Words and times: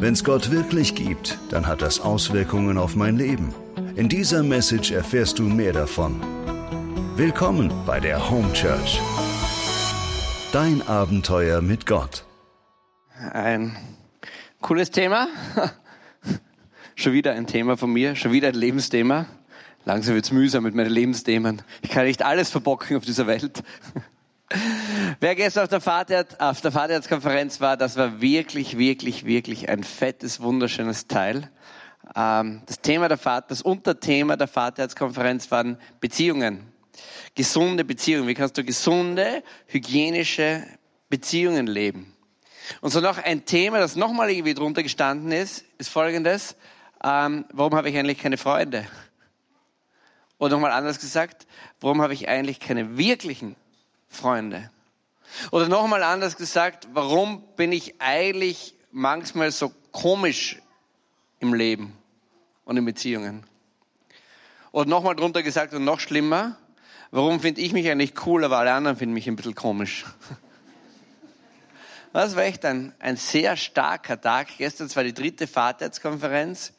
Wenn 0.00 0.14
es 0.14 0.24
Gott 0.24 0.50
wirklich 0.50 0.94
gibt, 0.94 1.38
dann 1.50 1.66
hat 1.66 1.82
das 1.82 2.00
Auswirkungen 2.00 2.78
auf 2.78 2.96
mein 2.96 3.18
Leben. 3.18 3.54
In 3.96 4.08
dieser 4.08 4.42
Message 4.42 4.92
erfährst 4.92 5.38
du 5.38 5.42
mehr 5.42 5.74
davon. 5.74 6.18
Willkommen 7.16 7.70
bei 7.84 8.00
der 8.00 8.30
Home 8.30 8.50
Church. 8.54 8.98
Dein 10.52 10.80
Abenteuer 10.88 11.60
mit 11.60 11.84
Gott. 11.84 12.24
Ein 13.34 13.76
cooles 14.62 14.90
Thema. 14.90 15.28
Schon 16.94 17.12
wieder 17.12 17.32
ein 17.32 17.46
Thema 17.46 17.76
von 17.76 17.92
mir, 17.92 18.16
schon 18.16 18.32
wieder 18.32 18.48
ein 18.48 18.54
Lebensthema. 18.54 19.26
Langsam 19.84 20.14
wird's 20.14 20.32
mühsam 20.32 20.64
mit 20.64 20.74
meinen 20.74 20.90
Lebensthemen. 20.90 21.60
Ich 21.82 21.90
kann 21.90 22.06
nicht 22.06 22.22
alles 22.22 22.50
verbocken 22.50 22.96
auf 22.96 23.04
dieser 23.04 23.26
Welt. 23.26 23.62
Wer 25.20 25.36
gestern 25.36 25.64
auf 25.64 25.68
der, 25.68 25.80
Vater, 25.80 26.26
auf 26.38 26.60
der 26.60 26.72
Vaterherzkonferenz 26.72 27.60
war, 27.60 27.76
das 27.76 27.96
war 27.96 28.20
wirklich, 28.20 28.78
wirklich, 28.78 29.24
wirklich 29.24 29.68
ein 29.68 29.84
fettes, 29.84 30.40
wunderschönes 30.40 31.06
Teil. 31.06 31.50
Ähm, 32.16 32.62
das 32.66 32.80
Thema 32.80 33.08
der 33.08 33.18
Vater, 33.18 33.48
das 33.48 33.62
Unterthema 33.62 34.36
der 34.36 34.48
Vaterherzkonferenz 34.48 35.50
waren 35.50 35.78
Beziehungen. 36.00 36.72
Gesunde 37.34 37.84
Beziehungen. 37.84 38.26
Wie 38.26 38.34
kannst 38.34 38.58
du 38.58 38.64
gesunde, 38.64 39.44
hygienische 39.66 40.64
Beziehungen 41.08 41.66
leben? 41.66 42.16
Und 42.80 42.90
so 42.90 43.00
noch 43.00 43.18
ein 43.18 43.44
Thema, 43.44 43.78
das 43.78 43.96
nochmal 43.96 44.30
irgendwie 44.30 44.54
drunter 44.54 44.82
gestanden 44.82 45.32
ist, 45.32 45.64
ist 45.78 45.90
folgendes. 45.90 46.56
Ähm, 47.02 47.44
warum 47.52 47.74
habe 47.74 47.88
ich 47.88 47.96
eigentlich 47.96 48.18
keine 48.18 48.36
Freunde? 48.36 48.86
Oder 50.38 50.54
nochmal 50.54 50.72
anders 50.72 50.98
gesagt, 50.98 51.46
warum 51.80 52.02
habe 52.02 52.14
ich 52.14 52.28
eigentlich 52.28 52.60
keine 52.60 52.96
wirklichen 52.96 53.56
Freunde? 54.10 54.70
Oder 55.52 55.68
nochmal 55.68 56.02
anders 56.02 56.36
gesagt, 56.36 56.88
warum 56.92 57.42
bin 57.56 57.72
ich 57.72 58.00
eigentlich 58.00 58.74
manchmal 58.90 59.52
so 59.52 59.72
komisch 59.92 60.60
im 61.38 61.54
Leben 61.54 61.96
und 62.64 62.76
in 62.76 62.84
Beziehungen? 62.84 63.44
Oder 64.72 64.88
nochmal 64.88 65.16
drunter 65.16 65.42
gesagt 65.42 65.72
und 65.72 65.84
noch 65.84 66.00
schlimmer, 66.00 66.56
warum 67.10 67.40
finde 67.40 67.60
ich 67.60 67.72
mich 67.72 67.90
eigentlich 67.90 68.26
cool, 68.26 68.44
aber 68.44 68.58
alle 68.58 68.72
anderen 68.72 68.96
finden 68.96 69.14
mich 69.14 69.28
ein 69.28 69.36
bisschen 69.36 69.54
komisch? 69.54 70.04
Das 72.12 72.34
war 72.34 72.42
echt 72.42 72.64
ein, 72.64 72.92
ein 72.98 73.16
sehr 73.16 73.56
starker 73.56 74.20
Tag. 74.20 74.48
Gestern 74.58 74.92
war 74.96 75.04
die 75.04 75.14
dritte 75.14 75.46
Vaterherzkonferenz. 75.46 76.72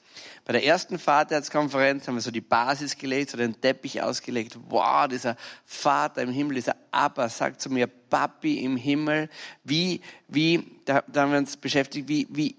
Bei 0.45 0.53
der 0.53 0.65
ersten 0.65 0.97
Vaterherzkonferenz 0.97 2.07
haben 2.07 2.15
wir 2.15 2.21
so 2.21 2.31
die 2.31 2.41
Basis 2.41 2.97
gelegt, 2.97 3.31
so 3.31 3.37
den 3.37 3.59
Teppich 3.61 4.01
ausgelegt. 4.01 4.57
Wow, 4.69 5.07
dieser 5.07 5.37
Vater 5.65 6.21
im 6.21 6.31
Himmel, 6.31 6.55
dieser 6.55 6.75
Abba 6.91 7.29
sagt 7.29 7.61
zu 7.61 7.69
mir, 7.69 7.87
Papi 7.87 8.63
im 8.63 8.75
Himmel. 8.75 9.29
Wie, 9.63 10.01
wie, 10.27 10.65
da, 10.85 11.03
da 11.07 11.21
haben 11.21 11.31
wir 11.31 11.37
uns 11.37 11.57
beschäftigt, 11.57 12.07
wie, 12.07 12.27
wie, 12.31 12.55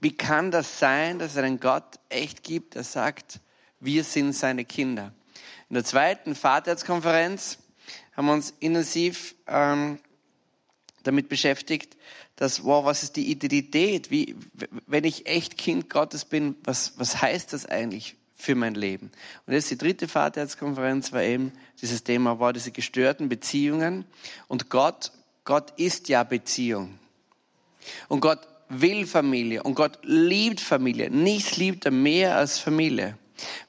wie 0.00 0.16
kann 0.16 0.50
das 0.50 0.78
sein, 0.78 1.18
dass 1.18 1.32
es 1.32 1.38
einen 1.38 1.60
Gott 1.60 2.00
echt 2.08 2.42
gibt, 2.42 2.74
der 2.74 2.84
sagt, 2.84 3.40
wir 3.80 4.04
sind 4.04 4.32
seine 4.32 4.64
Kinder. 4.64 5.12
In 5.68 5.74
der 5.74 5.84
zweiten 5.84 6.34
Vaterherzkonferenz 6.34 7.58
haben 8.16 8.26
wir 8.26 8.32
uns 8.34 8.52
intensiv 8.60 9.34
ähm, 9.46 9.98
damit 11.02 11.28
beschäftigt, 11.28 11.96
dass, 12.42 12.64
wow, 12.64 12.84
was 12.84 13.04
ist 13.04 13.14
die 13.14 13.30
Identität? 13.30 14.10
Wie, 14.10 14.34
wenn 14.88 15.04
ich 15.04 15.26
echt 15.26 15.56
Kind 15.56 15.88
Gottes 15.88 16.24
bin, 16.24 16.56
was, 16.64 16.94
was 16.96 17.22
heißt 17.22 17.52
das 17.52 17.66
eigentlich 17.66 18.16
für 18.34 18.56
mein 18.56 18.74
Leben? 18.74 19.12
Und 19.46 19.52
jetzt 19.52 19.70
die 19.70 19.78
dritte 19.78 20.08
Vaterherzkonferenz 20.08 21.12
war 21.12 21.22
eben 21.22 21.52
dieses 21.80 22.02
Thema, 22.02 22.40
war 22.40 22.52
diese 22.52 22.72
gestörten 22.72 23.28
Beziehungen. 23.28 24.06
Und 24.48 24.70
Gott, 24.70 25.12
Gott 25.44 25.72
ist 25.76 26.08
ja 26.08 26.24
Beziehung. 26.24 26.98
Und 28.08 28.18
Gott 28.20 28.40
will 28.68 29.06
Familie. 29.06 29.62
Und 29.62 29.76
Gott 29.76 30.00
liebt 30.02 30.60
Familie. 30.60 31.10
Nichts 31.10 31.56
liebt 31.58 31.84
er 31.84 31.92
mehr 31.92 32.36
als 32.36 32.58
Familie. 32.58 33.16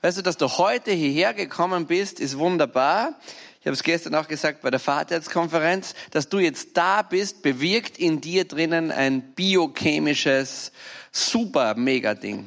Weißt 0.02 0.18
du, 0.18 0.24
dass 0.24 0.38
du 0.38 0.48
heute 0.48 0.92
hierher 0.92 1.36
gekommen 1.36 1.86
bist, 1.86 2.20
ist 2.20 2.40
wunderbar. 2.40 3.20
Ich 3.64 3.68
habe 3.68 3.76
es 3.76 3.84
gestern 3.84 4.14
auch 4.16 4.28
gesagt 4.28 4.62
bei 4.62 4.72
der 4.72 4.80
Vaterherzkonferenz, 4.82 5.96
dass 6.12 6.28
du 6.28 6.40
jetzt 6.40 6.76
da 6.76 7.02
bist, 7.02 7.44
bewirkt 7.44 7.98
in 7.98 8.20
dir 8.20 8.44
drinnen 8.44 8.92
ein 8.92 9.22
biochemisches, 9.36 10.74
super 11.14 11.74
Mega-Ding. 11.74 12.46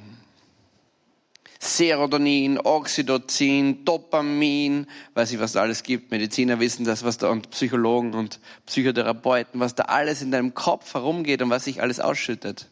Serotonin, 1.59 2.61
Oxytocin, 2.63 3.87
Dopamin, 3.87 4.87
weiß 5.15 5.33
ich, 5.33 5.41
was 5.41 5.53
da 5.53 5.63
alles 5.63 5.85
gibt. 5.85 6.11
Mediziner 6.11 6.61
wissen 6.61 6.85
das, 6.85 7.03
was 7.03 7.17
da, 7.17 7.31
und 7.31 7.49
Psychologen 7.49 8.13
und 8.13 8.39
Psychotherapeuten, 8.67 9.59
was 9.59 9.75
da 9.75 9.85
alles 9.85 10.21
in 10.21 10.31
deinem 10.31 10.53
Kopf 10.53 10.93
herumgeht 10.93 11.41
und 11.41 11.49
was 11.49 11.65
sich 11.65 11.81
alles 11.81 11.99
ausschüttet. 11.99 12.69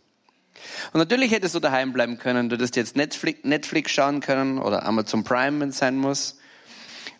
Und 0.92 0.98
natürlich 0.98 1.30
hättest 1.30 1.54
du 1.54 1.60
daheim 1.60 1.94
bleiben 1.94 2.18
können, 2.18 2.50
du 2.50 2.56
hättest 2.56 2.76
jetzt 2.76 2.94
Netflix, 2.94 3.42
Netflix 3.42 3.90
schauen 3.90 4.20
können 4.20 4.58
oder 4.58 4.84
Amazon 4.84 5.24
Prime, 5.24 5.60
wenn 5.60 5.70
es 5.70 5.78
sein 5.78 5.96
muss. 5.96 6.36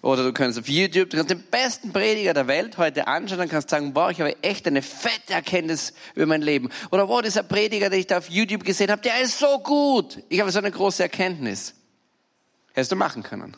Oder 0.04 0.22
du 0.22 0.34
kannst 0.34 0.58
auf 0.58 0.68
YouTube, 0.68 1.08
du 1.08 1.16
kannst 1.16 1.30
den 1.30 1.42
besten 1.50 1.90
Prediger 1.90 2.34
der 2.34 2.46
Welt 2.46 2.76
heute 2.76 3.06
anschauen 3.06 3.40
und 3.40 3.48
kannst 3.48 3.70
sagen, 3.70 3.92
wow, 3.94 4.10
ich 4.10 4.20
habe 4.20 4.36
echt 4.42 4.66
eine 4.66 4.82
fette 4.82 5.32
Erkenntnis 5.32 5.94
über 6.14 6.26
mein 6.26 6.42
Leben. 6.42 6.68
Oder 6.90 7.08
wow, 7.08 7.22
dieser 7.22 7.42
Prediger, 7.42 7.88
den 7.88 8.00
ich 8.00 8.06
da 8.06 8.18
auf 8.18 8.28
YouTube 8.28 8.64
gesehen 8.64 8.90
habe, 8.90 9.00
der 9.00 9.22
ist 9.22 9.38
so 9.38 9.60
gut. 9.60 10.22
Ich 10.28 10.40
habe 10.40 10.50
so 10.50 10.58
eine 10.58 10.70
große 10.70 11.02
Erkenntnis. 11.02 11.74
Hättest 12.74 12.92
du 12.92 12.96
machen 12.96 13.22
können. 13.22 13.56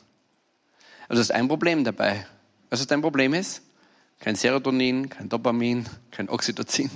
Aber 1.06 1.14
du 1.16 1.20
hast 1.20 1.32
ein 1.32 1.48
Problem 1.48 1.82
dabei. 1.82 2.24
Was 2.70 2.86
dein 2.86 3.02
Problem 3.02 3.34
ist? 3.34 3.62
Kein 4.20 4.36
Serotonin, 4.36 5.08
kein 5.08 5.28
Dopamin, 5.28 5.86
kein 6.12 6.28
Oxytocin. 6.28 6.92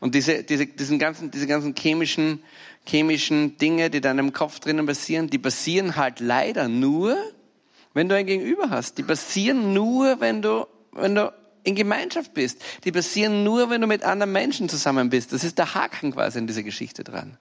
Und 0.00 0.14
diese, 0.14 0.44
diese, 0.44 0.64
diesen 0.64 0.98
ganzen, 0.98 1.30
diese 1.30 1.46
ganzen 1.46 1.74
chemischen, 1.74 2.42
chemischen 2.86 3.58
Dinge, 3.58 3.90
die 3.90 4.00
da 4.00 4.12
in 4.12 4.16
deinem 4.16 4.32
Kopf 4.32 4.60
drinnen 4.60 4.86
passieren, 4.86 5.28
die 5.28 5.38
passieren 5.38 5.96
halt 5.96 6.20
leider 6.20 6.68
nur, 6.68 7.18
wenn 7.96 8.10
du 8.10 8.14
ein 8.14 8.26
Gegenüber 8.26 8.68
hast. 8.68 8.98
Die 8.98 9.02
passieren 9.02 9.72
nur, 9.72 10.20
wenn 10.20 10.42
du, 10.42 10.66
wenn 10.92 11.14
du 11.14 11.32
in 11.64 11.74
Gemeinschaft 11.74 12.34
bist. 12.34 12.62
Die 12.84 12.92
passieren 12.92 13.42
nur, 13.42 13.70
wenn 13.70 13.80
du 13.80 13.86
mit 13.86 14.04
anderen 14.04 14.32
Menschen 14.32 14.68
zusammen 14.68 15.08
bist. 15.08 15.32
Das 15.32 15.42
ist 15.42 15.56
der 15.56 15.74
Haken 15.74 16.12
quasi 16.12 16.38
in 16.38 16.46
dieser 16.46 16.62
Geschichte 16.62 17.04
dran. 17.04 17.38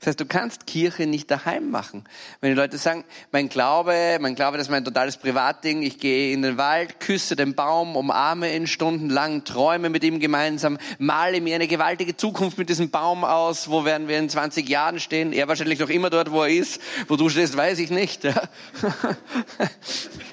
Das 0.00 0.08
heißt, 0.08 0.20
du 0.20 0.24
kannst 0.24 0.66
Kirche 0.66 1.06
nicht 1.06 1.30
daheim 1.30 1.70
machen. 1.70 2.04
Wenn 2.40 2.52
die 2.52 2.56
Leute 2.56 2.78
sagen, 2.78 3.04
mein 3.32 3.50
Glaube, 3.50 4.16
mein 4.18 4.34
Glaube, 4.34 4.56
das 4.56 4.68
ist 4.68 4.70
mein 4.70 4.82
totales 4.82 5.18
Privatding, 5.18 5.82
ich 5.82 5.98
gehe 5.98 6.32
in 6.32 6.40
den 6.40 6.56
Wald, 6.56 7.00
küsse 7.00 7.36
den 7.36 7.54
Baum, 7.54 7.96
umarme 7.96 8.56
ihn 8.56 8.66
stundenlang, 8.66 9.44
träume 9.44 9.90
mit 9.90 10.02
ihm 10.02 10.18
gemeinsam, 10.18 10.78
male 10.98 11.42
mir 11.42 11.54
eine 11.54 11.68
gewaltige 11.68 12.16
Zukunft 12.16 12.56
mit 12.56 12.70
diesem 12.70 12.90
Baum 12.90 13.24
aus, 13.24 13.68
wo 13.68 13.84
werden 13.84 14.08
wir 14.08 14.18
in 14.18 14.30
20 14.30 14.66
Jahren 14.70 15.00
stehen? 15.00 15.34
Er 15.34 15.48
wahrscheinlich 15.48 15.78
noch 15.78 15.90
immer 15.90 16.08
dort, 16.08 16.30
wo 16.30 16.44
er 16.44 16.48
ist. 16.48 16.80
Wo 17.06 17.16
du 17.16 17.28
stehst, 17.28 17.54
weiß 17.54 17.78
ich 17.78 17.90
nicht. 17.90 18.24
Ja. 18.24 18.42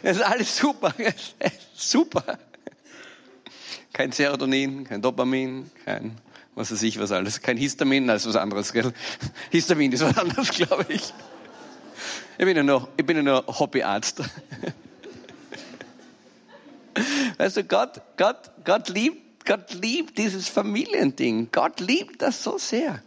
Das 0.03 0.17
ist 0.17 0.23
alles 0.23 0.55
super. 0.55 0.93
Super. 1.75 2.37
Kein 3.97 4.11
Serotonin, 4.11 4.83
kein 4.83 5.01
Dopamin, 5.01 5.71
kein 5.83 6.15
was 6.53 6.71
weiß 6.71 6.83
ich, 6.83 6.99
was 6.99 7.11
alles. 7.11 7.41
Kein 7.41 7.57
Histamin, 7.57 8.05
das 8.05 8.21
ist 8.21 8.29
was 8.29 8.35
anderes, 8.35 8.71
gell? 8.71 8.93
Histamin 9.49 9.91
ist 9.91 10.03
was 10.03 10.15
anderes, 10.15 10.51
glaube 10.51 10.85
ich. 10.89 11.11
Ich 12.37 12.45
bin 12.45 12.55
ja 12.55 12.61
nur, 12.61 12.87
ich 12.95 13.03
bin 13.03 13.17
ja 13.17 13.23
nur 13.23 13.43
Hobbyarzt. 13.47 14.21
Weißt 17.39 17.57
du, 17.57 17.63
Gott, 17.63 18.01
Gott, 18.17 18.51
Gott 18.63 18.87
liebt, 18.89 19.47
Gott 19.47 19.73
liebt 19.73 20.19
dieses 20.19 20.47
Familiending. 20.47 21.49
Gott 21.51 21.79
liebt 21.79 22.21
das 22.21 22.43
so 22.43 22.59
sehr. 22.59 23.01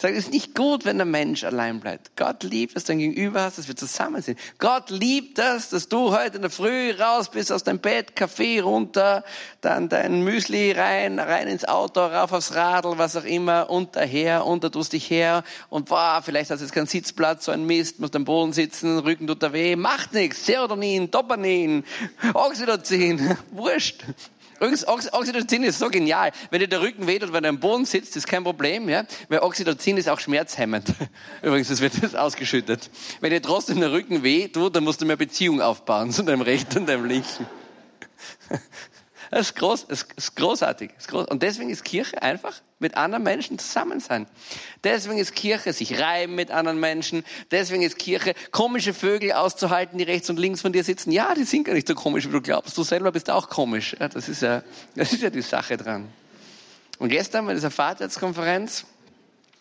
Sag, 0.00 0.12
es 0.12 0.20
ist 0.20 0.32
nicht 0.32 0.54
gut, 0.54 0.86
wenn 0.86 0.96
der 0.96 1.04
Mensch 1.04 1.44
allein 1.44 1.78
bleibt. 1.78 2.16
Gott 2.16 2.42
liebt, 2.42 2.74
dass 2.74 2.84
du 2.84 2.92
ein 2.92 3.00
Gegenüber 3.00 3.42
hast, 3.42 3.58
dass 3.58 3.68
wir 3.68 3.76
zusammen 3.76 4.22
sind. 4.22 4.38
Gott 4.58 4.88
liebt 4.88 5.36
das, 5.36 5.68
dass 5.68 5.90
du 5.90 6.16
heute 6.16 6.36
in 6.36 6.40
der 6.40 6.50
Früh 6.50 6.92
raus 6.92 7.30
bist 7.30 7.52
aus 7.52 7.64
deinem 7.64 7.80
Bett, 7.80 8.16
Kaffee 8.16 8.60
runter, 8.60 9.24
dann 9.60 9.90
dein 9.90 10.24
Müsli 10.24 10.72
rein, 10.72 11.18
rein 11.18 11.48
ins 11.48 11.66
Auto, 11.66 12.00
rauf 12.00 12.32
aufs 12.32 12.54
Radl, 12.54 12.96
was 12.96 13.14
auch 13.14 13.24
immer, 13.24 13.68
und 13.68 13.94
daher, 13.94 14.46
und 14.46 14.64
da 14.64 14.70
tust 14.70 14.94
dich 14.94 15.10
her, 15.10 15.44
und 15.68 15.90
boah, 15.90 16.22
vielleicht 16.24 16.50
hast 16.50 16.60
du 16.60 16.64
jetzt 16.64 16.72
keinen 16.72 16.86
Sitzplatz, 16.86 17.44
so 17.44 17.52
ein 17.52 17.66
Mist, 17.66 18.00
musst 18.00 18.16
am 18.16 18.24
Boden 18.24 18.54
sitzen, 18.54 19.00
Rücken 19.00 19.26
tut 19.26 19.42
da 19.42 19.52
weh, 19.52 19.76
macht 19.76 20.14
nichts, 20.14 20.46
Serotonin, 20.46 21.10
Dopamin, 21.10 21.84
Oxytocin, 22.32 23.36
wurscht. 23.50 24.02
Übrigens, 24.60 24.86
Oxytocin 24.86 25.64
ist 25.64 25.78
so 25.78 25.88
genial. 25.88 26.32
Wenn 26.50 26.60
dir 26.60 26.68
der 26.68 26.82
Rücken 26.82 27.06
weht 27.06 27.22
und 27.22 27.32
wenn 27.32 27.42
du 27.42 27.48
am 27.48 27.60
Boden 27.60 27.86
sitzt, 27.86 28.14
ist 28.14 28.26
kein 28.26 28.44
Problem, 28.44 28.90
ja? 28.90 29.04
Weil 29.30 29.38
Oxytocin 29.38 29.96
ist 29.96 30.06
auch 30.06 30.20
schmerzhemmend. 30.20 30.92
Übrigens, 31.42 31.68
das 31.68 31.80
wird 31.80 32.02
das 32.02 32.14
ausgeschüttet. 32.14 32.90
Wenn 33.22 33.30
dir 33.30 33.40
trotzdem 33.40 33.80
der 33.80 33.90
Rücken 33.90 34.22
weh 34.22 34.48
tut, 34.48 34.76
dann 34.76 34.84
musst 34.84 35.00
du 35.00 35.06
mehr 35.06 35.16
Beziehung 35.16 35.62
aufbauen 35.62 36.12
zu 36.12 36.22
deinem 36.22 36.42
Rechten 36.42 36.80
und 36.80 36.86
deinem 36.86 37.06
Linken. 37.06 37.46
Das 39.30 39.40
ist, 39.42 39.56
groß, 39.56 39.86
das 39.86 40.06
ist 40.16 40.34
großartig. 40.34 40.90
Das 40.94 41.04
ist 41.04 41.08
groß. 41.08 41.26
Und 41.26 41.42
deswegen 41.42 41.70
ist 41.70 41.84
Kirche 41.84 42.20
einfach 42.20 42.60
mit 42.80 42.96
anderen 42.96 43.22
Menschen 43.22 43.60
zusammen 43.60 44.00
sein. 44.00 44.26
Deswegen 44.82 45.18
ist 45.18 45.36
Kirche 45.36 45.72
sich 45.72 46.00
reiben 46.00 46.34
mit 46.34 46.50
anderen 46.50 46.80
Menschen. 46.80 47.24
Deswegen 47.52 47.82
ist 47.82 47.96
Kirche 47.96 48.34
komische 48.50 48.92
Vögel 48.92 49.32
auszuhalten, 49.32 49.98
die 49.98 50.04
rechts 50.04 50.30
und 50.30 50.38
links 50.38 50.62
von 50.62 50.72
dir 50.72 50.82
sitzen. 50.82 51.12
Ja, 51.12 51.34
die 51.34 51.44
sind 51.44 51.64
gar 51.64 51.74
nicht 51.74 51.86
so 51.86 51.94
komisch, 51.94 52.26
wie 52.26 52.32
du 52.32 52.40
glaubst. 52.40 52.76
Du 52.76 52.82
selber 52.82 53.12
bist 53.12 53.30
auch 53.30 53.48
komisch. 53.48 53.94
Ja, 54.00 54.08
das 54.08 54.28
ist 54.28 54.42
ja, 54.42 54.64
das 54.96 55.12
ist 55.12 55.22
ja 55.22 55.30
die 55.30 55.42
Sache 55.42 55.76
dran. 55.76 56.08
Und 56.98 57.10
gestern 57.10 57.46
bei 57.46 57.54
dieser 57.54 57.70
Vaterherzkonferenz 57.70 58.84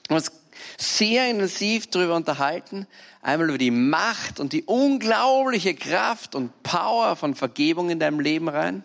Wir 0.07 0.15
haben 0.15 0.23
uns 0.23 0.31
sehr 0.77 1.29
intensiv 1.29 1.87
darüber 1.87 2.15
unterhalten, 2.15 2.87
einmal 3.21 3.49
über 3.49 3.59
die 3.59 3.71
Macht 3.71 4.39
und 4.39 4.51
die 4.51 4.63
unglaubliche 4.63 5.75
Kraft 5.75 6.33
und 6.33 6.63
Power 6.63 7.15
von 7.15 7.35
Vergebung 7.35 7.91
in 7.91 7.99
deinem 7.99 8.19
Leben 8.19 8.49
rein. 8.49 8.83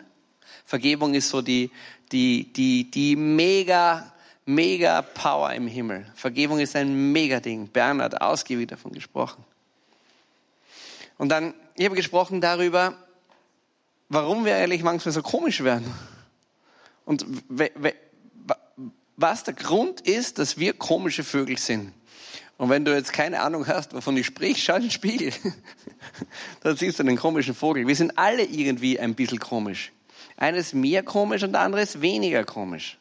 Vergebung 0.65 1.13
ist 1.13 1.29
so 1.29 1.41
die, 1.41 1.71
die, 2.11 2.51
die, 2.51 2.89
die 2.89 3.15
mega, 3.15 4.11
mega 4.45 5.01
Power 5.01 5.53
im 5.53 5.67
Himmel. 5.67 6.05
Vergebung 6.15 6.59
ist 6.59 6.75
ein 6.75 7.11
mega 7.11 7.39
Ding. 7.39 7.67
Bernhard 7.67 8.21
ausgiebig 8.21 8.67
davon 8.67 8.91
gesprochen. 8.91 9.43
Und 11.17 11.29
dann, 11.29 11.53
ich 11.75 11.85
habe 11.85 11.95
gesprochen 11.95 12.41
darüber, 12.41 12.95
warum 14.09 14.45
wir 14.45 14.55
eigentlich 14.55 14.83
manchmal 14.83 15.13
so 15.13 15.21
komisch 15.21 15.63
werden. 15.63 15.93
Und 17.05 17.25
was 19.17 19.43
der 19.43 19.53
Grund 19.53 20.01
ist, 20.01 20.39
dass 20.39 20.57
wir 20.57 20.73
komische 20.73 21.23
Vögel 21.23 21.57
sind. 21.57 21.93
Und 22.57 22.69
wenn 22.69 22.85
du 22.85 22.95
jetzt 22.95 23.11
keine 23.11 23.41
Ahnung 23.41 23.67
hast, 23.67 23.93
wovon 23.93 24.15
ich 24.17 24.25
sprich, 24.25 24.63
schau 24.63 24.75
in 24.75 24.83
den 24.83 24.91
Spiegel. 24.91 25.33
da 26.61 26.75
siehst 26.75 26.99
du 26.99 27.03
einen 27.03 27.17
komischen 27.17 27.53
Vogel. 27.53 27.85
Wir 27.85 27.95
sind 27.95 28.17
alle 28.17 28.43
irgendwie 28.43 28.99
ein 28.99 29.13
bisschen 29.13 29.39
komisch. 29.39 29.91
Eines 30.37 30.73
mehr 30.73 31.03
komisch 31.03 31.43
und 31.43 31.53
der 31.53 31.61
andere 31.61 31.81
ist 31.81 32.01
weniger 32.01 32.43
komisch. 32.43 32.97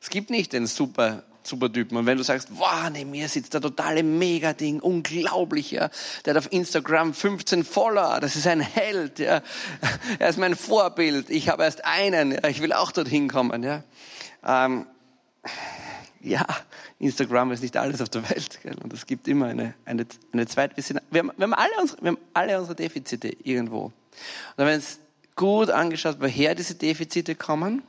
Es 0.00 0.10
gibt 0.10 0.30
nicht 0.30 0.52
den 0.52 0.66
super, 0.66 1.24
super 1.42 1.72
Typen. 1.72 1.96
Und 1.96 2.06
wenn 2.06 2.18
du 2.18 2.22
sagst, 2.22 2.48
wow, 2.52 2.88
neben 2.92 3.10
mir 3.10 3.28
sitzt 3.28 3.54
der 3.54 3.60
totale 3.60 4.02
Megading, 4.02 4.80
unglaublich, 4.80 5.70
ja. 5.70 5.90
Der 6.24 6.34
hat 6.34 6.44
auf 6.44 6.52
Instagram 6.52 7.14
15 7.14 7.64
Follower, 7.64 8.20
das 8.20 8.36
ist 8.36 8.46
ein 8.46 8.60
Held, 8.60 9.18
ja. 9.18 9.42
Er 10.18 10.28
ist 10.28 10.38
mein 10.38 10.54
Vorbild. 10.54 11.30
Ich 11.30 11.48
habe 11.48 11.64
erst 11.64 11.84
einen, 11.84 12.32
ja. 12.32 12.48
Ich 12.48 12.62
will 12.62 12.72
auch 12.72 12.92
dorthin 12.92 13.28
kommen, 13.28 13.62
ja. 13.62 13.82
Ähm, 14.44 14.86
ja, 16.20 16.44
Instagram 16.98 17.52
ist 17.52 17.62
nicht 17.62 17.76
alles 17.76 18.00
auf 18.00 18.08
der 18.08 18.28
Welt. 18.28 18.60
Gell? 18.62 18.76
Und 18.82 18.92
es 18.92 19.06
gibt 19.06 19.28
immer 19.28 19.46
eine, 19.46 19.74
eine, 19.84 20.06
eine 20.32 20.46
zweite. 20.46 20.76
Wir, 21.10 21.20
haben, 21.20 21.32
wir, 21.36 21.44
haben 21.44 21.54
alle 21.54 21.80
unsere, 21.80 22.02
wir 22.02 22.08
haben 22.08 22.18
alle 22.34 22.58
unsere 22.58 22.74
Defizite 22.74 23.28
irgendwo. 23.44 23.92
Und 24.56 24.66
wir 24.66 24.74
uns 24.74 24.98
gut 25.36 25.70
angeschaut, 25.70 26.16
woher 26.20 26.54
diese 26.54 26.74
Defizite 26.74 27.34
kommen. 27.34 27.82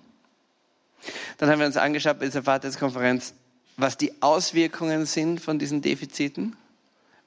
Dann 1.38 1.50
haben 1.50 1.60
wir 1.60 1.66
uns 1.66 1.78
angeschaut 1.78 2.20
bei 2.20 2.26
dieser 2.26 2.44
Vaterskonferenz, 2.44 3.34
was 3.78 3.98
die 3.98 4.22
Auswirkungen 4.22 5.06
sind 5.06 5.40
von 5.40 5.60
diesen 5.60 5.82
Defiziten, 5.82 6.56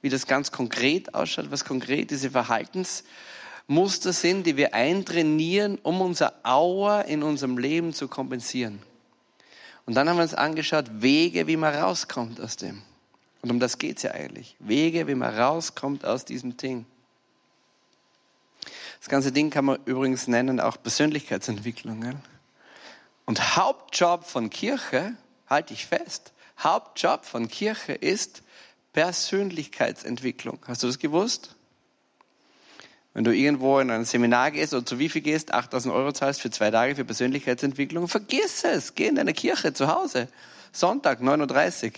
wie 0.01 0.09
das 0.09 0.27
ganz 0.27 0.51
konkret 0.51 1.13
ausschaut, 1.13 1.49
was 1.49 1.65
konkret 1.65 2.11
diese 2.11 2.31
Verhaltensmuster 2.31 4.13
sind, 4.13 4.45
die 4.45 4.57
wir 4.57 4.73
eintrainieren, 4.73 5.79
um 5.81 6.01
unser 6.01 6.33
Auer 6.43 7.05
in 7.05 7.23
unserem 7.23 7.57
Leben 7.57 7.93
zu 7.93 8.07
kompensieren. 8.07 8.79
Und 9.85 9.95
dann 9.95 10.07
haben 10.07 10.17
wir 10.17 10.23
uns 10.23 10.33
angeschaut, 10.33 10.85
Wege, 11.01 11.47
wie 11.47 11.57
man 11.57 11.73
rauskommt 11.73 12.39
aus 12.39 12.57
dem. 12.57 12.81
Und 13.41 13.49
um 13.49 13.59
das 13.59 13.77
geht 13.77 13.97
es 13.97 14.03
ja 14.03 14.11
eigentlich. 14.11 14.55
Wege, 14.59 15.07
wie 15.07 15.15
man 15.15 15.33
rauskommt 15.33 16.05
aus 16.05 16.25
diesem 16.25 16.57
Ding. 16.57 16.85
Das 19.01 19.09
ganze 19.09 19.31
Ding 19.31 19.49
kann 19.49 19.65
man 19.65 19.79
übrigens 19.85 20.27
nennen 20.27 20.59
auch 20.59 20.77
Persönlichkeitsentwicklung. 20.81 22.01
Gell? 22.01 22.15
Und 23.25 23.55
Hauptjob 23.57 24.25
von 24.25 24.51
Kirche, 24.51 25.15
halte 25.47 25.73
ich 25.73 25.87
fest, 25.87 26.33
Hauptjob 26.59 27.25
von 27.25 27.47
Kirche 27.47 27.93
ist 27.93 28.43
Persönlichkeitsentwicklung. 28.93 30.59
Hast 30.67 30.83
du 30.83 30.87
das 30.87 30.99
gewusst? 30.99 31.55
Wenn 33.15 33.23
du 33.23 33.35
irgendwo 33.35 33.79
in 33.79 33.89
ein 33.89 34.05
Seminar 34.05 34.51
gehst 34.51 34.75
oder 34.75 34.85
zu 34.85 34.97
viel 34.97 35.21
gehst, 35.21 35.51
8000 35.51 35.93
Euro 35.95 36.11
zahlst 36.11 36.39
für 36.39 36.51
zwei 36.51 36.69
Tage 36.69 36.95
für 36.95 37.03
Persönlichkeitsentwicklung, 37.03 38.07
vergiss 38.07 38.63
es. 38.63 38.93
Geh 38.93 39.07
in 39.07 39.15
deine 39.15 39.33
Kirche 39.33 39.73
zu 39.73 39.87
Hause. 39.87 40.27
Sonntag, 40.71 41.21
9.30 41.21 41.85
Uhr. 41.85 41.91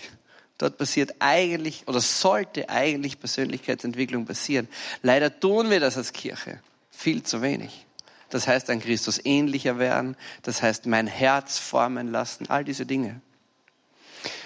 Dort 0.57 0.77
passiert 0.77 1.15
eigentlich 1.19 1.85
oder 1.85 1.99
sollte 1.99 2.69
eigentlich 2.69 3.19
Persönlichkeitsentwicklung 3.19 4.25
passieren. 4.25 4.69
Leider 5.01 5.37
tun 5.37 5.69
wir 5.69 5.81
das 5.81 5.97
als 5.97 6.13
Kirche 6.13 6.61
viel 6.93 7.23
zu 7.23 7.41
wenig. 7.41 7.85
Das 8.29 8.47
heißt, 8.47 8.69
an 8.69 8.79
Christus 8.79 9.19
ähnlicher 9.23 9.79
werden. 9.79 10.15
Das 10.41 10.61
heißt, 10.61 10.85
mein 10.85 11.07
Herz 11.07 11.57
formen 11.57 12.11
lassen. 12.11 12.49
All 12.49 12.63
diese 12.63 12.85
Dinge. 12.85 13.21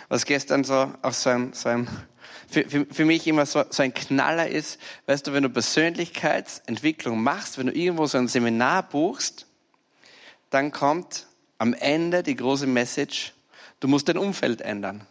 Was 0.10 0.26
gestern 0.26 0.64
so 0.64 0.94
auch 1.02 1.14
so 1.14 1.30
ein, 1.30 1.54
so 1.54 1.70
ein 1.70 1.88
für, 2.50 2.70
für, 2.70 2.86
für 2.86 3.06
mich 3.06 3.28
immer 3.28 3.46
so, 3.46 3.66
so 3.70 3.84
ein 3.84 3.94
Knaller 3.94 4.48
ist, 4.48 4.80
weißt 5.06 5.28
du, 5.28 5.34
wenn 5.34 5.44
du 5.44 5.50
Persönlichkeitsentwicklung 5.50 7.22
machst, 7.22 7.58
wenn 7.58 7.68
du 7.68 7.74
irgendwo 7.74 8.08
so 8.08 8.18
ein 8.18 8.30
Seminar 8.30 8.84
buchst, 8.84 9.48
dann 10.50 10.72
kommt 10.72 11.28
am 11.58 11.74
Ende 11.74 12.24
die 12.24 12.36
große 12.36 12.68
Message, 12.68 13.34
du 13.80 13.90
musst 13.90 14.08
dein 14.08 14.18
Umfeld 14.18 14.62
ändern. 14.62 15.06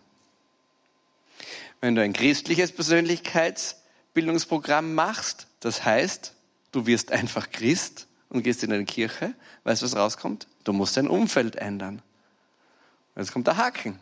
Wenn 1.81 1.95
du 1.95 2.03
ein 2.03 2.15
christliches 2.15 2.73
Persönlichkeitsbildungsprogramm 2.73 4.95
machst, 4.95 5.47
das 5.61 5.85
heißt, 5.85 6.36
du 6.77 6.87
wirst 6.87 7.11
einfach 7.11 7.51
Christ 7.51 8.07
und 8.29 8.43
gehst 8.43 8.63
in 8.63 8.71
eine 8.71 8.85
Kirche, 8.85 9.35
weißt 9.65 9.81
du, 9.81 9.87
was 9.87 9.97
rauskommt? 9.97 10.47
Du 10.63 10.75
musst 10.75 10.97
dein 10.99 11.09
Umfeld 11.09 11.57
ändern. 11.57 12.03
Jetzt 13.17 13.33
kommt 13.33 13.47
der 13.47 13.57
Haken. 13.57 13.99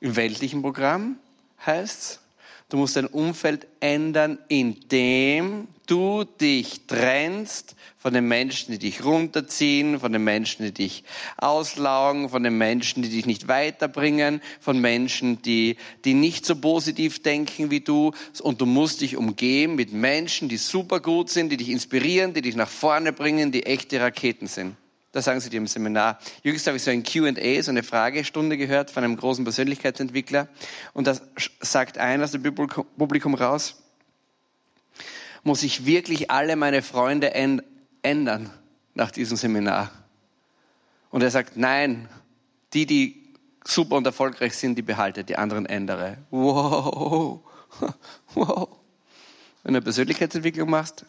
Im 0.00 0.14
weltlichen 0.14 0.60
Programm 0.60 1.18
heißt 1.64 2.20
du 2.68 2.76
musst 2.76 2.96
dein 2.96 3.06
Umfeld 3.06 3.66
ändern, 3.80 4.38
indem 4.48 5.68
du 5.86 6.24
dich 6.24 6.86
trennst 6.86 7.76
von 7.96 8.12
den 8.12 8.28
Menschen, 8.28 8.72
die 8.72 8.78
dich 8.78 9.04
runterziehen, 9.04 9.98
von 10.00 10.12
den 10.12 10.22
Menschen, 10.22 10.66
die 10.66 10.72
dich 10.72 11.04
auslaugen, 11.38 12.28
von 12.28 12.42
den 12.42 12.58
Menschen, 12.58 13.02
die 13.02 13.08
dich 13.08 13.24
nicht 13.24 13.48
weiterbringen, 13.48 14.42
von 14.60 14.80
Menschen, 14.80 15.40
die, 15.42 15.76
die 16.04 16.14
nicht 16.14 16.44
so 16.44 16.56
positiv 16.56 17.22
denken 17.22 17.70
wie 17.70 17.80
du. 17.80 18.12
Und 18.42 18.60
du 18.60 18.66
musst 18.66 19.00
dich 19.00 19.16
umgeben 19.16 19.76
mit 19.76 19.92
Menschen, 19.92 20.48
die 20.48 20.58
super 20.58 21.00
gut 21.00 21.30
sind, 21.30 21.50
die 21.50 21.56
dich 21.56 21.70
inspirieren, 21.70 22.34
die 22.34 22.42
dich 22.42 22.56
nach 22.56 22.68
vorne 22.68 23.12
bringen, 23.12 23.50
die 23.50 23.64
echte 23.64 24.00
Raketen 24.00 24.46
sind. 24.46 24.76
Das 25.18 25.24
sagen 25.24 25.40
sie 25.40 25.50
dir 25.50 25.56
im 25.56 25.66
Seminar. 25.66 26.20
Jüngst 26.44 26.64
habe 26.68 26.76
ich 26.76 26.84
so 26.84 26.92
ein 26.92 27.02
Q&A, 27.02 27.60
so 27.60 27.72
eine 27.72 27.82
Fragestunde 27.82 28.56
gehört 28.56 28.88
von 28.92 29.02
einem 29.02 29.16
großen 29.16 29.42
Persönlichkeitsentwickler. 29.42 30.46
Und 30.92 31.08
das 31.08 31.22
sagt 31.58 31.98
einer 31.98 32.22
aus 32.22 32.30
dem 32.30 32.44
Publikum 32.44 33.34
raus, 33.34 33.82
muss 35.42 35.64
ich 35.64 35.86
wirklich 35.86 36.30
alle 36.30 36.54
meine 36.54 36.82
Freunde 36.82 37.34
ändern 37.34 38.50
nach 38.94 39.10
diesem 39.10 39.36
Seminar? 39.36 39.90
Und 41.10 41.24
er 41.24 41.32
sagt, 41.32 41.56
nein, 41.56 42.08
die, 42.72 42.86
die 42.86 43.34
super 43.64 43.96
und 43.96 44.06
erfolgreich 44.06 44.56
sind, 44.56 44.76
die 44.76 44.82
behalte, 44.82 45.24
die 45.24 45.34
anderen 45.34 45.66
ändere. 45.66 46.18
Wow, 46.30 47.40
wow. 48.34 48.68
Wenn 49.64 49.72
du 49.72 49.78
eine 49.78 49.82
Persönlichkeitsentwicklung 49.82 50.70
machst, 50.70 51.04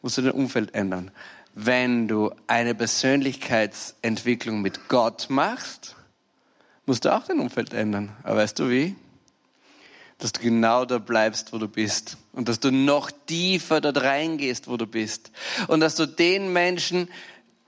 musst 0.00 0.16
du 0.16 0.22
dein 0.22 0.30
Umfeld 0.30 0.76
ändern 0.76 1.10
wenn 1.54 2.08
du 2.08 2.30
eine 2.46 2.74
Persönlichkeitsentwicklung 2.74 4.62
mit 4.62 4.88
Gott 4.88 5.26
machst, 5.28 5.96
musst 6.86 7.04
du 7.04 7.14
auch 7.14 7.24
dein 7.24 7.40
Umfeld 7.40 7.74
ändern. 7.74 8.16
Aber 8.22 8.36
weißt 8.36 8.58
du 8.58 8.70
wie? 8.70 8.96
Dass 10.18 10.32
du 10.32 10.40
genau 10.40 10.84
da 10.84 10.98
bleibst, 10.98 11.52
wo 11.52 11.58
du 11.58 11.68
bist. 11.68 12.16
Und 12.32 12.48
dass 12.48 12.60
du 12.60 12.70
noch 12.70 13.10
tiefer 13.10 13.80
dort 13.80 14.02
reingehst, 14.02 14.68
wo 14.68 14.76
du 14.76 14.86
bist. 14.86 15.30
Und 15.68 15.80
dass 15.80 15.96
du 15.96 16.06
den 16.06 16.52
Menschen 16.52 17.08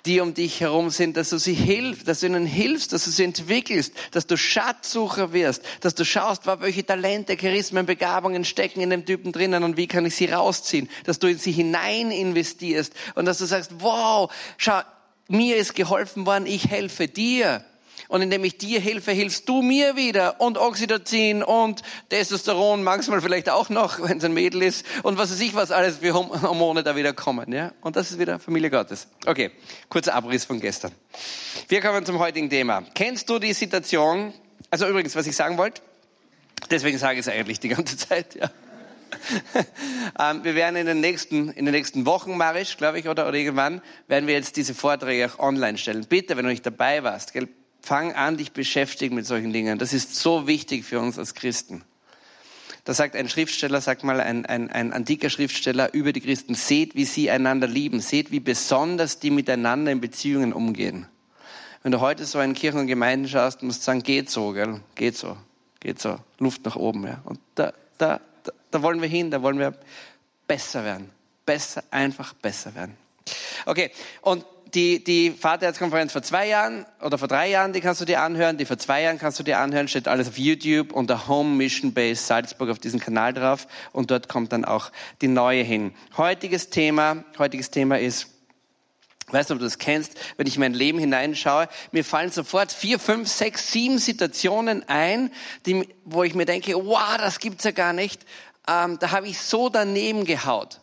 die 0.07 0.21
um 0.21 0.35
dich 0.35 0.61
herum 0.61 0.91
sind, 0.91 1.17
dass 1.17 1.31
du 1.31 1.39
sie 1.39 1.55
hilfst, 1.55 2.07
dass 2.07 2.21
du 2.21 2.27
ihnen 2.27 2.45
hilfst, 2.45 2.93
dass 2.93 3.05
du 3.05 3.11
sie 3.11 3.25
entwickelst, 3.25 3.93
dass 4.11 4.27
du 4.27 4.37
Schatzsucher 4.37 5.33
wirst, 5.33 5.63
dass 5.81 5.95
du 5.95 6.05
schaust, 6.05 6.47
welche 6.47 6.85
Talente, 6.85 7.37
Charismen, 7.37 7.87
Begabungen 7.87 8.45
stecken 8.45 8.81
in 8.81 8.91
dem 8.91 9.07
Typen 9.07 9.33
drinnen 9.33 9.65
und 9.65 9.77
wie 9.77 9.87
kann 9.87 10.05
ich 10.05 10.15
sie 10.15 10.27
rausziehen, 10.27 10.91
dass 11.05 11.19
du 11.19 11.29
in 11.29 11.39
sie 11.39 11.53
hinein 11.53 12.11
investierst 12.11 12.93
und 13.15 13.25
dass 13.25 13.39
du 13.39 13.47
sagst, 13.47 13.71
wow, 13.79 14.31
schau, 14.59 14.81
mir 15.29 15.57
ist 15.57 15.75
geholfen 15.75 16.27
worden, 16.27 16.47
ich 16.47 16.69
helfe 16.69 17.09
dir. 17.09 17.65
Und 18.09 18.23
indem 18.23 18.45
ich 18.45 18.59
dir 18.59 18.81
helfe, 18.81 19.13
hilfst 19.13 19.49
du 19.49 19.63
mir 19.63 19.97
wieder. 19.97 20.41
Und 20.41 20.59
Oxytocin 20.59 21.43
und 21.43 21.83
Testosteron, 22.09 22.83
manchmal 22.83 23.21
vielleicht 23.21 23.49
auch 23.49 23.69
noch, 23.69 24.01
wenn 24.09 24.19
es 24.19 24.25
ein 24.25 24.35
Mädel 24.35 24.63
ist. 24.63 24.85
Und 25.03 25.19
was 25.19 25.31
weiß 25.31 25.41
ich, 25.41 25.55
was 25.55 25.71
alles 25.71 25.99
für 25.99 26.15
Hormone 26.15 26.83
da 26.83 26.97
wieder 26.97 27.13
kommen. 27.13 27.53
Ja? 27.53 27.73
Und 27.81 27.97
das 27.97 28.11
ist 28.11 28.19
wieder 28.19 28.39
Familie 28.39 28.71
Gottes. 28.71 29.09
Okay, 29.27 29.51
kurzer 29.89 30.15
Abriss 30.15 30.45
von 30.45 30.61
gestern. 30.61 30.93
Wir 31.69 31.81
kommen 31.81 32.05
zum 32.05 32.19
heutigen 32.19 32.51
Thema. 32.51 32.85
Kennst 32.95 33.29
du 33.31 33.39
die 33.39 33.53
Situation, 33.53 34.33
also 34.71 34.87
übrigens, 34.87 35.17
was 35.17 35.27
ich 35.27 35.37
sagen 35.37 35.57
wollte, 35.59 35.83
deswegen 36.71 36.99
sage 36.99 37.15
ich 37.15 37.27
es 37.27 37.33
eigentlich 37.33 37.61
die 37.61 37.69
ganze 37.69 37.97
Zeit, 38.09 38.35
ja. 38.35 38.51
ähm, 40.19 40.45
wir 40.45 40.55
werden 40.55 40.77
in 40.77 40.87
den 40.87 41.01
nächsten, 41.01 41.51
in 41.51 41.65
den 41.65 41.73
nächsten 41.73 42.07
Wochen, 42.07 42.37
Marisch, 42.37 42.77
glaube 42.77 42.99
ich, 42.99 43.09
oder, 43.09 43.29
oder 43.29 43.37
irgendwann, 43.37 43.81
werden 44.09 44.27
wir 44.27 44.35
jetzt 44.35 44.57
diese 44.57 44.75
Vorträge 44.75 45.31
auch 45.31 45.39
online 45.39 45.79
stellen. 45.79 46.05
Bitte, 46.09 46.37
wenn 46.37 46.45
du 46.45 46.51
nicht 46.51 46.67
dabei 46.67 47.03
warst, 47.03 47.33
gell, 47.33 47.49
Fang 47.85 48.15
an, 48.15 48.39
dich 48.39 48.53
beschäftigen 48.53 49.15
mit 49.15 49.27
solchen 49.27 49.53
Dingen. 49.53 49.79
Das 49.79 49.93
ist 49.93 50.15
so 50.17 50.47
wichtig 50.47 50.87
für 50.87 51.01
uns 51.01 51.19
als 51.19 51.35
Christen. 51.35 51.85
Da 52.85 52.95
sagt 52.95 53.15
ein 53.15 53.29
Schriftsteller, 53.29 53.79
sagt 53.83 54.05
mal 54.05 54.23
ein, 54.23 54.47
ein, 54.47 54.71
ein 54.71 54.95
antiker 54.95 55.29
Schriftsteller 55.29 55.93
über 55.93 56.15
die 56.15 56.23
Christen, 56.23 56.55
seht, 56.55 56.95
wie 56.95 57.05
sie 57.05 57.31
einander 57.31 57.67
lieben, 57.67 58.01
seht, 58.01 58.31
wie 58.31 58.41
besonders 58.41 59.19
die 59.19 59.31
miteinander 59.31 59.93
in 59.93 60.01
Beziehungen 60.01 60.55
umgehen. 60.55 61.07
Wenn 61.83 61.93
du 61.93 62.01
heute 62.01 62.25
so 62.25 62.41
in 62.41 62.55
Kirchen 62.55 62.81
und 62.81 62.87
Gemeinden 62.87 63.29
schaust, 63.29 63.63
musst 63.63 63.83
du 63.83 63.85
sagen, 63.85 64.03
geht 64.03 64.31
so, 64.31 64.53
gell? 64.53 64.81
geht 64.95 65.19
so. 65.19 65.37
geht 65.79 66.01
so 66.01 66.17
Luft 66.39 66.65
nach 66.65 66.77
oben. 66.77 67.07
Ja. 67.07 67.21
Und 67.27 67.39
da, 67.55 67.75
da, 67.99 68.19
da, 68.45 68.53
da 68.71 68.81
wollen 68.81 69.03
wir 69.03 69.09
hin, 69.11 69.31
da 69.31 69.43
wollen 69.43 69.59
wir 69.59 69.75
besser 70.47 70.85
werden. 70.85 71.11
Besser, 71.45 71.85
einfach 71.91 72.33
besser 72.33 72.75
werden. 72.75 72.97
Okay, 73.67 73.91
und 74.23 74.47
die, 74.75 75.03
die 75.03 75.31
Vaterherzkonferenz 75.31 76.13
vor 76.13 76.23
zwei 76.23 76.49
Jahren 76.49 76.87
oder 77.01 77.19
vor 77.19 77.29
drei 77.29 77.49
Jahren, 77.49 77.73
die 77.73 77.81
kannst 77.81 78.01
du 78.01 78.05
dir 78.05 78.23
anhören. 78.23 78.59
Die 78.59 78.65
vor 78.65 78.79
zwei 78.79 79.03
Jahren 79.03 79.19
kannst 79.19 79.39
du 79.39 79.43
dir 79.43 79.59
anhören. 79.59 79.89
Steht 79.89 80.09
alles 80.09 80.29
auf 80.29 80.39
YouTube 80.39 80.93
unter 80.93 81.29
Home 81.29 81.55
Mission 81.57 81.95
Base 81.95 82.23
Salzburg 82.23 82.71
auf 82.71 82.79
diesem 82.79 83.01
Kanal 83.01 83.33
drauf. 83.33 83.67
Und 83.93 84.11
dort 84.11 84.29
kommt 84.29 84.53
dann 84.53 84.65
auch 84.65 84.91
die 85.21 85.29
neue 85.29 85.63
hin. 85.63 85.93
Heutiges 86.17 86.71
Thema, 86.71 87.25
heutiges 87.39 87.71
Thema 87.71 87.99
ist, 87.99 88.29
Weißt 89.29 89.49
du, 89.49 89.55
ob 89.55 89.61
du 89.61 89.65
das 89.65 89.79
kennst, 89.79 90.19
wenn 90.37 90.47
ich 90.47 90.57
in 90.57 90.61
mein 90.61 90.75
Leben 90.75 90.99
hineinschaue, 90.99 91.69
mir 91.93 92.05
fallen 92.05 92.31
sofort 92.31 92.71
vier, 92.71 92.99
fünf, 92.99 93.27
sechs, 93.27 93.73
sieben 93.73 93.99
Situationen 93.99 94.87
ein, 94.87 95.33
die, 95.65 95.89
wo 96.05 96.25
ich 96.25 96.35
mir 96.35 96.45
denke, 96.45 96.75
wow, 96.75 97.17
das 97.17 97.39
gibt's 97.39 97.65
ja 97.65 97.71
gar 97.71 97.95
nicht. 97.95 98.21
Ähm, 98.69 98.99
da 98.99 99.13
habe 99.13 99.27
ich 99.27 99.41
so 99.41 99.71
daneben 99.71 100.25
gehaut. 100.27 100.81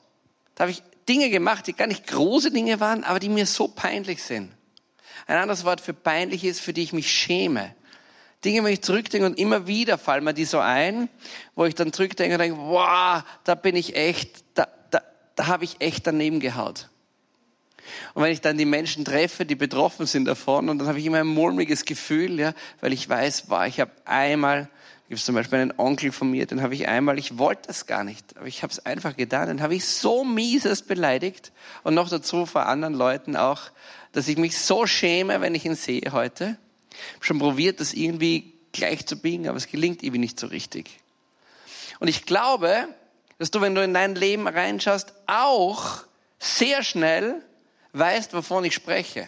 Da 0.55 0.63
habe 0.63 0.71
ich 0.71 0.81
Dinge 1.11 1.29
gemacht, 1.29 1.67
die 1.67 1.73
gar 1.73 1.87
nicht 1.87 2.07
große 2.07 2.51
Dinge 2.51 2.79
waren, 2.79 3.03
aber 3.03 3.19
die 3.19 3.27
mir 3.27 3.45
so 3.45 3.67
peinlich 3.67 4.23
sind. 4.23 4.49
Ein 5.27 5.39
anderes 5.39 5.65
Wort 5.65 5.81
für 5.81 5.93
peinlich 5.93 6.45
ist, 6.45 6.61
für 6.61 6.71
die 6.71 6.83
ich 6.83 6.93
mich 6.93 7.11
schäme. 7.11 7.75
Dinge, 8.45 8.63
wenn 8.63 8.71
ich 8.71 8.81
zurückdenke 8.81 9.25
und 9.25 9.37
immer 9.37 9.67
wieder 9.67 9.97
fallen 9.97 10.23
mir 10.23 10.33
die 10.33 10.45
so 10.45 10.59
ein, 10.59 11.09
wo 11.53 11.65
ich 11.65 11.75
dann 11.75 11.91
zurückdenke 11.91 12.35
und 12.35 12.39
denke, 12.39 12.57
wow, 12.57 13.23
da 13.43 13.55
bin 13.55 13.75
ich 13.75 13.97
echt, 13.97 14.45
da, 14.53 14.69
da, 14.89 15.01
da 15.35 15.47
habe 15.47 15.65
ich 15.65 15.81
echt 15.81 16.07
daneben 16.07 16.39
gehaut. 16.39 16.87
Und 18.13 18.23
wenn 18.23 18.31
ich 18.31 18.39
dann 18.39 18.57
die 18.57 18.63
Menschen 18.63 19.03
treffe, 19.03 19.45
die 19.45 19.55
betroffen 19.55 20.05
sind 20.05 20.25
davon, 20.25 20.69
und 20.69 20.79
dann 20.79 20.87
habe 20.87 20.97
ich 20.99 21.05
immer 21.05 21.19
ein 21.19 21.27
mulmiges 21.27 21.83
Gefühl, 21.83 22.39
ja, 22.39 22.53
weil 22.79 22.93
ich 22.93 23.09
weiß, 23.09 23.49
wow, 23.49 23.65
ich 23.65 23.81
habe 23.81 23.91
einmal 24.05 24.69
gibt 25.11 25.19
es 25.19 25.25
zum 25.25 25.35
Beispiel 25.35 25.59
einen 25.59 25.73
Onkel 25.77 26.13
von 26.13 26.31
mir, 26.31 26.45
den 26.45 26.61
habe 26.61 26.73
ich 26.73 26.87
einmal, 26.87 27.19
ich 27.19 27.37
wollte 27.37 27.63
das 27.67 27.85
gar 27.85 28.05
nicht, 28.05 28.37
aber 28.37 28.47
ich 28.47 28.63
habe 28.63 28.71
es 28.71 28.85
einfach 28.85 29.17
getan, 29.17 29.49
den 29.49 29.61
habe 29.61 29.75
ich 29.75 29.83
so 29.83 30.23
mieses 30.23 30.83
beleidigt 30.83 31.51
und 31.83 31.95
noch 31.95 32.07
dazu 32.07 32.45
vor 32.45 32.65
anderen 32.67 32.93
Leuten 32.93 33.35
auch, 33.35 33.71
dass 34.13 34.29
ich 34.29 34.37
mich 34.37 34.57
so 34.57 34.87
schäme, 34.87 35.41
wenn 35.41 35.53
ich 35.53 35.65
ihn 35.65 35.75
sehe 35.75 36.13
heute. 36.13 36.57
Schon 37.19 37.39
probiert, 37.39 37.81
das 37.81 37.91
irgendwie 37.91 38.53
gleich 38.71 39.05
zu 39.05 39.17
biegen, 39.17 39.49
aber 39.49 39.57
es 39.57 39.67
gelingt 39.67 40.01
irgendwie 40.01 40.19
nicht 40.19 40.39
so 40.39 40.47
richtig. 40.47 40.89
Und 41.99 42.07
ich 42.07 42.25
glaube, 42.25 42.87
dass 43.37 43.51
du, 43.51 43.59
wenn 43.59 43.75
du 43.75 43.83
in 43.83 43.93
dein 43.93 44.15
Leben 44.15 44.47
reinschaust, 44.47 45.11
auch 45.27 46.05
sehr 46.39 46.83
schnell 46.83 47.41
weißt, 47.91 48.33
wovon 48.33 48.63
ich 48.63 48.73
spreche. 48.73 49.27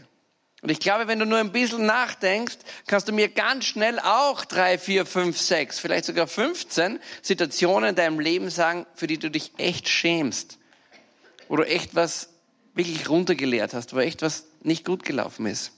Und 0.64 0.70
ich 0.70 0.80
glaube, 0.80 1.10
wenn 1.10 1.20
du 1.20 1.26
nur 1.26 1.40
ein 1.40 1.52
bisschen 1.52 1.86
nachdenkst, 1.86 2.56
kannst 2.88 3.10
du 3.10 3.12
mir 3.12 3.28
ganz 3.28 3.66
schnell 3.66 4.00
auch 4.00 4.46
drei, 4.46 4.78
vier, 4.78 5.06
fünf, 5.06 5.38
sechs, 5.38 5.78
vielleicht 5.78 6.06
sogar 6.06 6.26
15 6.26 7.02
Situationen 7.22 7.90
in 7.90 7.96
deinem 7.96 8.22
Leben 8.22 8.50
sagen, 8.50 8.86
für 8.96 9.08
die 9.08 9.20
du 9.20 9.30
dich 9.30 9.52
echt 9.58 9.90
schämst. 9.90 10.60
Wo 11.50 11.58
du 11.58 11.64
echt 11.64 11.96
was 11.96 12.30
wirklich 12.76 13.10
runtergeleert 13.10 13.74
hast, 13.74 13.94
wo 13.94 14.00
echt 14.00 14.22
was 14.22 14.46
nicht 14.62 14.86
gut 14.86 15.04
gelaufen 15.04 15.48
ist. 15.48 15.74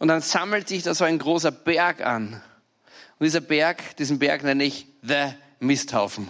Und 0.00 0.08
dann 0.08 0.20
sammelt 0.20 0.66
sich 0.66 0.82
da 0.82 0.96
so 0.96 1.04
ein 1.04 1.20
großer 1.20 1.52
Berg 1.52 2.04
an. 2.04 2.42
Und 3.20 3.24
dieser 3.24 3.40
Berg, 3.40 3.96
diesen 3.98 4.18
Berg 4.18 4.42
nenne 4.42 4.64
ich 4.64 4.88
The 5.02 5.34
Misthaufen. 5.60 6.28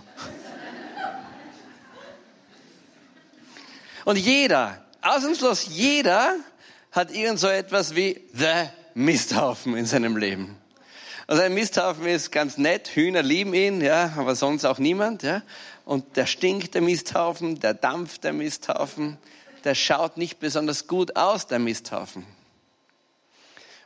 Und 4.04 4.18
jeder, 4.18 4.84
ausnahmslos 5.00 5.66
jeder, 5.70 6.36
hat 6.94 7.10
irgend 7.10 7.40
so 7.40 7.48
etwas 7.48 7.96
wie 7.96 8.24
The 8.32 8.68
Misthaufen 8.94 9.76
in 9.76 9.84
seinem 9.84 10.16
Leben. 10.16 10.56
Also 11.26 11.42
ein 11.42 11.52
Misthaufen 11.52 12.06
ist 12.06 12.30
ganz 12.30 12.56
nett, 12.56 12.88
Hühner 12.94 13.22
lieben 13.22 13.52
ihn, 13.52 13.80
ja, 13.80 14.12
aber 14.16 14.36
sonst 14.36 14.64
auch 14.64 14.78
niemand, 14.78 15.24
ja. 15.24 15.42
Und 15.84 16.16
der 16.16 16.26
stinkt, 16.26 16.74
der 16.74 16.82
Misthaufen, 16.82 17.58
der 17.58 17.74
dampft, 17.74 18.22
der 18.22 18.32
Misthaufen, 18.32 19.18
der 19.64 19.74
schaut 19.74 20.18
nicht 20.18 20.38
besonders 20.38 20.86
gut 20.86 21.16
aus, 21.16 21.48
der 21.48 21.58
Misthaufen. 21.58 22.24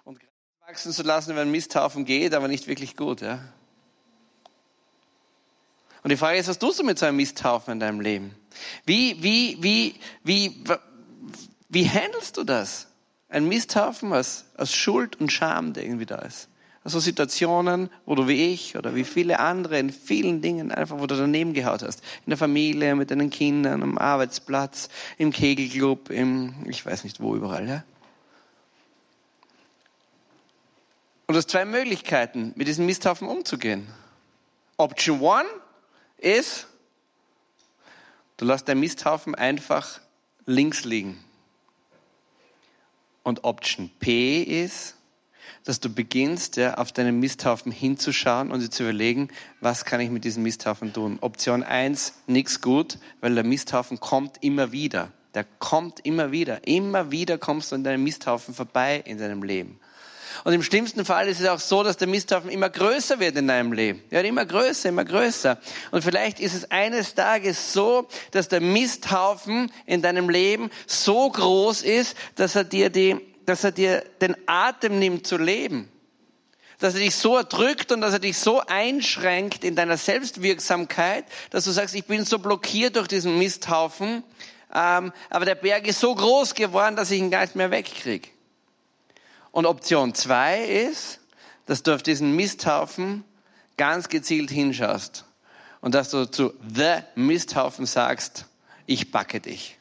Und 0.05 0.21
wachsen 0.67 0.93
zu 0.93 1.03
lassen, 1.03 1.31
wenn 1.31 1.49
ein 1.49 1.51
Misthaufen 1.51 2.05
geht, 2.05 2.35
aber 2.35 2.47
nicht 2.47 2.67
wirklich 2.67 2.95
gut, 2.95 3.23
ja. 3.23 3.41
Und 6.03 6.11
die 6.11 6.17
Frage 6.17 6.39
ist, 6.39 6.49
was 6.49 6.59
tust 6.59 6.79
du 6.79 6.85
mit 6.85 6.99
so 6.99 7.07
einem 7.07 7.17
Misthaufen 7.17 7.73
in 7.73 7.81
deinem 7.81 8.01
Leben? 8.01 8.35
Wie, 8.85 9.23
wie, 9.23 9.57
wie, 9.63 9.95
wie, 10.25 10.65
wie 11.69 11.89
handelst 11.89 12.37
du 12.37 12.45
das? 12.45 12.88
Ein 13.29 13.47
Misthaufen 13.49 14.13
aus, 14.13 14.47
aus 14.57 14.75
Schuld 14.75 15.21
und 15.21 15.31
Scham, 15.31 15.73
der 15.75 15.85
irgendwie 15.85 16.07
da 16.07 16.17
ist. 16.17 16.49
Also 16.85 17.01
Situationen, 17.01 17.91
wo 18.07 18.15
du 18.15 18.29
wie 18.29 18.53
ich 18.53 18.77
oder 18.77 18.95
wie 18.95 19.05
viele 19.05 19.41
andere 19.41 19.79
in 19.79 19.91
vielen 19.91 20.41
Dingen 20.41 20.73
einfach, 20.73 20.99
wo 20.99 21.07
du 21.07 21.17
daneben 21.17 21.53
gehaut 21.53 21.83
hast. 21.83 22.03
In 22.25 22.31
der 22.31 22.39
Familie, 22.39 22.95
mit 22.95 23.11
deinen 23.11 23.29
Kindern, 23.29 23.83
am 23.83 23.99
Arbeitsplatz, 23.99 24.89
im 25.19 25.31
Kegelclub, 25.31 26.09
im, 26.09 26.55
ich 26.67 26.87
weiß 26.87 27.05
nicht 27.05 27.21
wo 27.21 27.37
überall, 27.37 27.69
ja. 27.69 27.85
Und 31.27 31.35
du 31.35 31.37
hast 31.37 31.51
zwei 31.51 31.67
Möglichkeiten, 31.67 32.55
mit 32.57 32.69
diesem 32.69 32.87
Misthaufen 32.87 33.29
umzugehen. 33.29 33.87
Option 34.79 35.21
one 35.21 35.49
ist, 36.17 36.69
du 38.39 38.47
lässt 38.47 38.67
deinen 38.67 38.81
Misthaufen 38.81 39.35
einfach 39.35 40.01
links 40.47 40.87
liegen. 40.87 41.23
Und 43.23 43.45
Option 43.45 43.91
P 43.99 44.43
ist, 44.43 44.97
dass 45.65 45.81
du 45.81 45.91
beginnst, 45.91 46.57
ja, 46.57 46.75
auf 46.75 46.93
deinen 46.93 47.21
Misthaufen 47.21 47.73
hinzuschauen 47.73 48.51
und 48.51 48.61
dir 48.61 48.71
zu 48.71 48.85
überlegen, 48.85 49.29
was 49.61 49.85
kann 49.85 50.01
ich 50.01 50.11
mit 50.11 50.25
diesem 50.25 50.43
Misthaufen 50.43 50.93
tun. 50.93 51.19
Option 51.21 51.63
1, 51.63 52.15
nichts 52.27 52.61
gut, 52.61 52.99
weil 53.21 53.35
der 53.35 53.45
Misthaufen 53.45 54.01
kommt 54.01 54.43
immer 54.43 54.73
wieder. 54.73 55.13
Der 55.35 55.45
kommt 55.59 56.01
immer 56.05 56.33
wieder. 56.33 56.67
Immer 56.67 57.11
wieder 57.11 57.39
kommst 57.39 57.71
du 57.71 57.77
an 57.77 57.85
deinem 57.85 58.03
Misthaufen 58.03 58.55
vorbei 58.55 59.03
in 59.05 59.19
deinem 59.19 59.43
Leben. 59.43 59.79
Und 60.45 60.53
im 60.53 60.63
schlimmsten 60.63 61.05
Fall 61.05 61.29
ist 61.29 61.41
es 61.41 61.49
auch 61.49 61.61
so, 61.61 61.83
dass 61.83 61.97
der 61.97 62.09
Misthaufen 62.09 62.51
immer 62.51 62.71
größer 62.71 63.21
wird 63.21 63.37
in 63.37 63.49
deinem 63.49 63.73
Leben. 63.73 64.03
Ja, 64.11 64.21
immer 64.21 64.45
größer, 64.45 64.89
immer 64.89 65.05
größer. 65.05 65.59
Und 65.91 66.03
vielleicht 66.03 66.41
ist 66.41 66.55
es 66.55 66.71
eines 66.71 67.15
Tages 67.15 67.73
so, 67.73 68.09
dass 68.31 68.49
der 68.49 68.61
Misthaufen 68.61 69.73
in 69.87 70.03
deinem 70.03 70.29
Leben 70.29 70.71
so 70.87 71.31
groß 71.31 71.83
ist, 71.83 72.17
dass 72.37 72.57
er 72.57 72.65
dir 72.65 72.91
die, 72.91 73.17
dass 73.47 73.65
er 73.65 73.73
dir 73.73 74.05
den 74.21 74.37
Atem 74.47 74.99
nimmt 74.99 75.27
zu 75.27 75.37
leben. 75.37 75.89
Dass 76.79 76.95
er 76.95 77.01
dich 77.01 77.17
so 77.17 77.37
erdrückt 77.37 77.91
und 77.91 78.01
dass 78.01 78.13
er 78.13 78.21
dich 78.21 78.39
so 78.39 78.61
einschränkt 78.61 79.65
in 79.65 79.75
deiner 79.75 79.97
Selbstwirksamkeit, 79.97 81.25
dass 81.51 81.65
du 81.65 81.73
sagst, 81.73 81.95
ich 81.95 82.05
bin 82.05 82.25
so 82.25 82.39
blockiert 82.39 82.95
durch 82.95 83.09
diesen 83.09 83.37
Misthaufen, 83.39 84.23
ähm, 84.73 85.13
aber 85.31 85.45
der 85.45 85.55
Berg 85.55 85.89
ist 85.89 85.99
so 85.99 86.15
groß 86.15 86.55
geworden, 86.55 86.95
dass 86.95 87.11
ich 87.11 87.19
ihn 87.19 87.31
gar 87.31 87.41
nicht 87.41 87.57
mehr 87.57 87.71
wegkriege. 87.71 88.29
Und 89.59 89.67
Option 89.67 90.15
zwei 90.15 90.63
ist, 90.63 91.19
dass 91.67 91.83
du 91.83 91.93
auf 91.93 92.05
diesen 92.05 92.37
Misthaufen 92.37 93.25
ganz 93.77 94.09
gezielt 94.09 94.53
hinschaust 94.53 95.25
und 95.81 95.97
dass 95.97 96.11
du 96.11 96.31
zu 96.31 96.55
The 96.73 96.99
Misthaufen 97.17 97.85
sagst, 97.85 98.45
ich 98.87 99.11
backe 99.11 99.41
dich. 99.41 99.77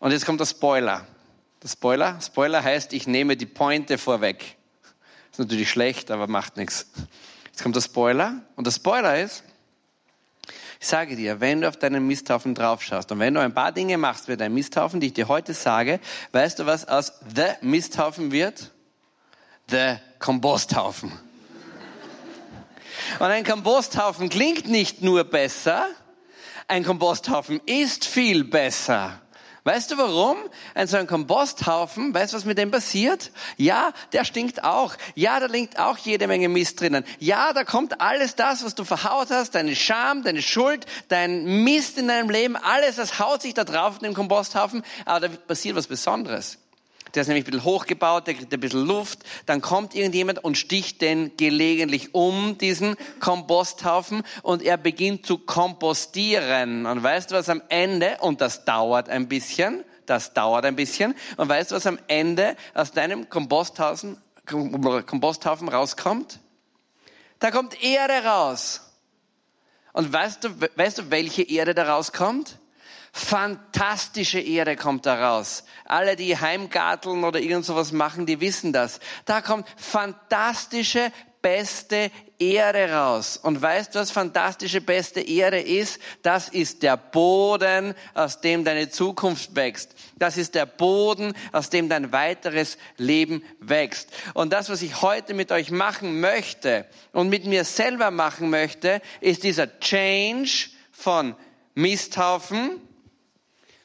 Und 0.00 0.10
jetzt 0.10 0.26
kommt 0.26 0.40
der 0.40 0.46
Spoiler. 0.46 1.06
Der 1.62 1.68
Spoiler, 1.68 2.20
Spoiler 2.20 2.64
heißt, 2.64 2.94
ich 2.94 3.06
nehme 3.06 3.36
die 3.36 3.46
Pointe 3.46 3.96
vorweg. 3.96 4.56
ist 5.30 5.38
natürlich 5.38 5.70
schlecht, 5.70 6.10
aber 6.10 6.26
macht 6.26 6.56
nichts. 6.56 6.90
Jetzt 7.44 7.62
kommt 7.62 7.76
der 7.76 7.82
Spoiler. 7.82 8.42
Und 8.56 8.66
der 8.66 8.72
Spoiler 8.72 9.20
ist, 9.20 9.44
ich 10.82 10.88
sage 10.88 11.14
dir, 11.14 11.40
wenn 11.40 11.60
du 11.60 11.68
auf 11.68 11.76
deinen 11.76 12.08
Misthaufen 12.08 12.56
draufschaust 12.56 13.12
und 13.12 13.20
wenn 13.20 13.34
du 13.34 13.40
ein 13.40 13.54
paar 13.54 13.70
Dinge 13.70 13.98
machst 13.98 14.26
für 14.26 14.36
deinen 14.36 14.54
Misthaufen, 14.54 14.98
die 14.98 15.06
ich 15.06 15.12
dir 15.12 15.28
heute 15.28 15.54
sage, 15.54 16.00
weißt 16.32 16.58
du, 16.58 16.66
was 16.66 16.88
aus 16.88 17.20
The 17.36 17.52
Misthaufen 17.60 18.32
wird? 18.32 18.72
The 19.70 19.98
Komposthaufen. 20.18 21.12
Und 23.20 23.26
ein 23.26 23.44
Komposthaufen 23.44 24.28
klingt 24.28 24.66
nicht 24.66 25.02
nur 25.02 25.22
besser, 25.22 25.86
ein 26.66 26.82
Komposthaufen 26.82 27.60
ist 27.64 28.04
viel 28.04 28.42
besser. 28.42 29.21
Weißt 29.64 29.92
du 29.92 29.98
warum? 29.98 30.36
Ein 30.74 30.88
so 30.88 30.96
ein 30.96 31.06
Komposthaufen, 31.06 32.12
weißt 32.12 32.32
du, 32.32 32.36
was 32.36 32.44
mit 32.44 32.58
dem 32.58 32.72
passiert? 32.72 33.30
Ja, 33.56 33.92
der 34.12 34.24
stinkt 34.24 34.64
auch. 34.64 34.94
Ja, 35.14 35.38
da 35.38 35.46
liegt 35.46 35.78
auch 35.78 35.98
jede 35.98 36.26
Menge 36.26 36.48
Mist 36.48 36.80
drinnen. 36.80 37.04
Ja, 37.20 37.52
da 37.52 37.62
kommt 37.62 38.00
alles 38.00 38.34
das, 38.34 38.64
was 38.64 38.74
du 38.74 38.84
verhaut 38.84 39.30
hast, 39.30 39.54
deine 39.54 39.76
Scham, 39.76 40.24
deine 40.24 40.42
Schuld, 40.42 40.86
dein 41.06 41.62
Mist 41.62 41.96
in 41.96 42.08
deinem 42.08 42.28
Leben, 42.28 42.56
alles, 42.56 42.96
das 42.96 43.20
haut 43.20 43.42
sich 43.42 43.54
da 43.54 43.62
drauf 43.62 43.98
in 43.98 44.02
den 44.02 44.14
Komposthaufen, 44.14 44.82
aber 45.04 45.28
da 45.28 45.36
passiert 45.36 45.76
was 45.76 45.86
Besonderes. 45.86 46.58
Der 47.14 47.22
ist 47.22 47.28
nämlich 47.28 47.44
ein 47.44 47.50
bisschen 47.50 47.64
hochgebaut, 47.64 48.26
der 48.26 48.34
kriegt 48.34 48.52
ein 48.52 48.60
bisschen 48.60 48.86
Luft. 48.86 49.20
Dann 49.46 49.60
kommt 49.60 49.94
irgendjemand 49.94 50.42
und 50.42 50.56
sticht 50.56 51.00
den 51.00 51.36
gelegentlich 51.36 52.14
um, 52.14 52.56
diesen 52.58 52.96
Komposthaufen, 53.20 54.22
und 54.42 54.62
er 54.62 54.76
beginnt 54.76 55.26
zu 55.26 55.38
kompostieren. 55.38 56.86
Und 56.86 57.02
weißt 57.02 57.30
du, 57.30 57.34
was 57.34 57.48
am 57.48 57.62
Ende, 57.68 58.16
und 58.20 58.40
das 58.40 58.64
dauert 58.64 59.08
ein 59.08 59.28
bisschen, 59.28 59.84
das 60.06 60.32
dauert 60.32 60.64
ein 60.64 60.76
bisschen, 60.76 61.14
und 61.36 61.48
weißt 61.48 61.70
du, 61.70 61.74
was 61.76 61.86
am 61.86 61.98
Ende 62.08 62.56
aus 62.74 62.92
deinem 62.92 63.28
Komposthaufen 63.28 64.16
Komposthaufen 64.44 65.68
rauskommt? 65.68 66.40
Da 67.38 67.50
kommt 67.50 67.82
Erde 67.82 68.24
raus. 68.24 68.80
Und 69.92 70.12
weißt 70.12 70.44
du, 70.44 70.48
weißt 70.76 70.98
du, 70.98 71.10
welche 71.10 71.42
Erde 71.42 71.74
da 71.74 71.94
rauskommt? 71.94 72.58
Fantastische 73.14 74.40
Erde 74.40 74.74
kommt 74.74 75.04
da 75.04 75.32
raus. 75.32 75.64
Alle, 75.84 76.16
die 76.16 76.38
Heimgarteln 76.38 77.24
oder 77.24 77.40
irgend 77.40 77.66
sowas 77.66 77.92
machen, 77.92 78.24
die 78.24 78.40
wissen 78.40 78.72
das. 78.72 79.00
Da 79.26 79.42
kommt 79.42 79.68
fantastische, 79.76 81.12
beste 81.42 82.10
Erde 82.38 82.90
raus. 82.90 83.36
Und 83.36 83.60
weißt 83.60 83.94
du, 83.94 83.98
was 83.98 84.10
fantastische, 84.10 84.80
beste 84.80 85.20
Erde 85.20 85.60
ist? 85.60 86.00
Das 86.22 86.48
ist 86.48 86.82
der 86.82 86.96
Boden, 86.96 87.94
aus 88.14 88.40
dem 88.40 88.64
deine 88.64 88.88
Zukunft 88.88 89.54
wächst. 89.56 89.94
Das 90.16 90.38
ist 90.38 90.54
der 90.54 90.64
Boden, 90.66 91.34
aus 91.52 91.68
dem 91.68 91.90
dein 91.90 92.12
weiteres 92.12 92.78
Leben 92.96 93.44
wächst. 93.60 94.08
Und 94.32 94.54
das, 94.54 94.70
was 94.70 94.80
ich 94.80 95.02
heute 95.02 95.34
mit 95.34 95.52
euch 95.52 95.70
machen 95.70 96.20
möchte 96.20 96.86
und 97.12 97.28
mit 97.28 97.44
mir 97.44 97.64
selber 97.64 98.10
machen 98.10 98.48
möchte, 98.48 99.02
ist 99.20 99.42
dieser 99.42 99.80
Change 99.80 100.70
von 100.92 101.34
Misthaufen, 101.74 102.80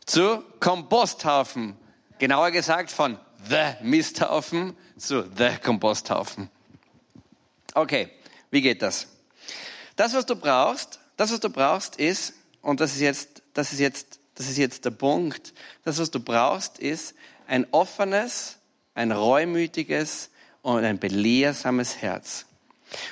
zu 0.08 0.44
Komposthaufen. 0.60 1.78
Genauer 2.18 2.50
gesagt 2.50 2.90
von 2.90 3.20
The 3.48 3.76
Misthaufen 3.84 4.76
zu 4.98 5.30
The 5.38 5.58
Komposthaufen. 5.64 6.50
Okay, 7.76 8.10
wie 8.50 8.62
geht 8.62 8.82
das? 8.82 9.08
Das, 9.96 10.16
was 10.16 10.26
du 10.26 10.36
brauchst, 10.36 11.00
das, 11.18 11.32
was 11.32 11.40
du 11.40 11.50
brauchst, 11.50 11.98
ist, 11.98 12.34
und 12.62 12.80
das 12.80 12.96
ist 12.96 13.02
jetzt, 13.02 13.44
das 13.54 13.74
ist 13.74 13.80
jetzt, 13.80 14.20
das 14.34 14.50
ist 14.50 14.58
jetzt 14.58 14.86
der 14.86 14.92
Punkt, 14.92 15.54
das, 15.84 16.00
was 16.00 16.10
du 16.10 16.20
brauchst, 16.20 16.80
ist 16.80 17.14
ein 17.46 17.68
offenes, 17.72 18.58
ein 18.96 19.12
reumütiges 19.12 20.32
und 20.64 20.84
ein 20.84 20.98
belehrsames 21.00 21.98
Herz. 21.98 22.46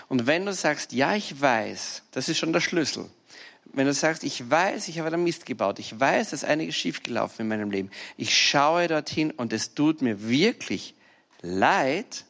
Und 0.08 0.26
wenn 0.26 0.46
du 0.46 0.54
sagst, 0.54 0.94
ja, 0.94 1.16
ich 1.16 1.40
weiß, 1.40 2.04
das 2.12 2.30
ist 2.30 2.38
schon 2.38 2.54
der 2.54 2.62
Schlüssel 2.62 3.10
wenn 3.76 3.88
du 3.88 3.94
sagst, 3.94 4.24
ich 4.24 4.50
weiß, 4.50 4.88
ich 4.88 5.00
habe 5.00 5.10
da 5.10 5.18
Mist 5.18 5.46
gebaut, 5.46 5.80
ich 5.80 6.00
weiß, 6.00 6.32
dass 6.32 6.44
einiges 6.44 6.76
schiefgelaufen 6.76 7.44
in 7.44 7.48
meinem 7.48 7.72
Leben, 7.72 7.92
ich 8.18 8.36
schaue 8.36 8.88
dorthin 8.88 9.32
und 9.32 9.54
es 9.54 9.74
tut 9.74 10.02
mir 10.02 10.28
wirklich 10.30 10.96
leid 11.42 12.26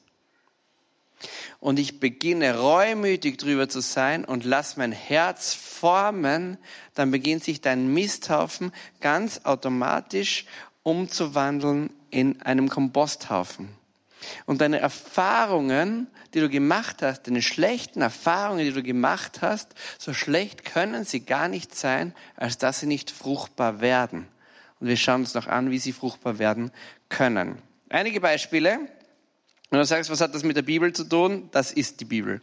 und 1.59 1.79
ich 1.79 1.99
beginne 1.99 2.57
reumütig 2.57 3.37
drüber 3.37 3.69
zu 3.69 3.79
sein 3.79 4.25
und 4.25 4.43
lass 4.43 4.77
mein 4.77 4.91
Herz 4.91 5.53
formen, 5.53 6.57
dann 6.93 7.11
beginnt 7.11 7.43
sich 7.43 7.61
dein 7.61 7.93
Misthaufen 7.93 8.71
ganz 9.01 9.41
automatisch 9.43 10.45
umzuwandeln 10.83 11.89
in 12.11 12.41
einem 12.41 12.69
Komposthaufen. 12.69 13.69
Und 14.45 14.61
deine 14.61 14.79
Erfahrungen, 14.79 16.07
die 16.33 16.39
du 16.39 16.49
gemacht 16.49 17.01
hast, 17.01 17.27
deine 17.27 17.41
schlechten 17.41 18.01
Erfahrungen, 18.01 18.65
die 18.65 18.71
du 18.71 18.83
gemacht 18.83 19.41
hast, 19.41 19.75
so 19.97 20.13
schlecht 20.13 20.65
können 20.65 21.05
sie 21.05 21.21
gar 21.21 21.47
nicht 21.47 21.75
sein, 21.75 22.13
als 22.35 22.57
dass 22.57 22.79
sie 22.79 22.87
nicht 22.87 23.11
fruchtbar 23.11 23.81
werden. 23.81 24.27
Und 24.79 24.87
wir 24.87 24.97
schauen 24.97 25.21
uns 25.21 25.33
noch 25.33 25.47
an, 25.47 25.71
wie 25.71 25.79
sie 25.79 25.93
fruchtbar 25.93 26.39
werden 26.39 26.71
können. 27.09 27.61
Einige 27.89 28.19
Beispiele. 28.19 28.79
Und 29.69 29.79
du 29.79 29.85
sagst, 29.85 30.09
was 30.09 30.21
hat 30.21 30.33
das 30.35 30.43
mit 30.43 30.57
der 30.57 30.61
Bibel 30.61 30.93
zu 30.93 31.03
tun? 31.03 31.49
Das 31.51 31.71
ist 31.71 31.99
die 31.99 32.05
Bibel. 32.05 32.41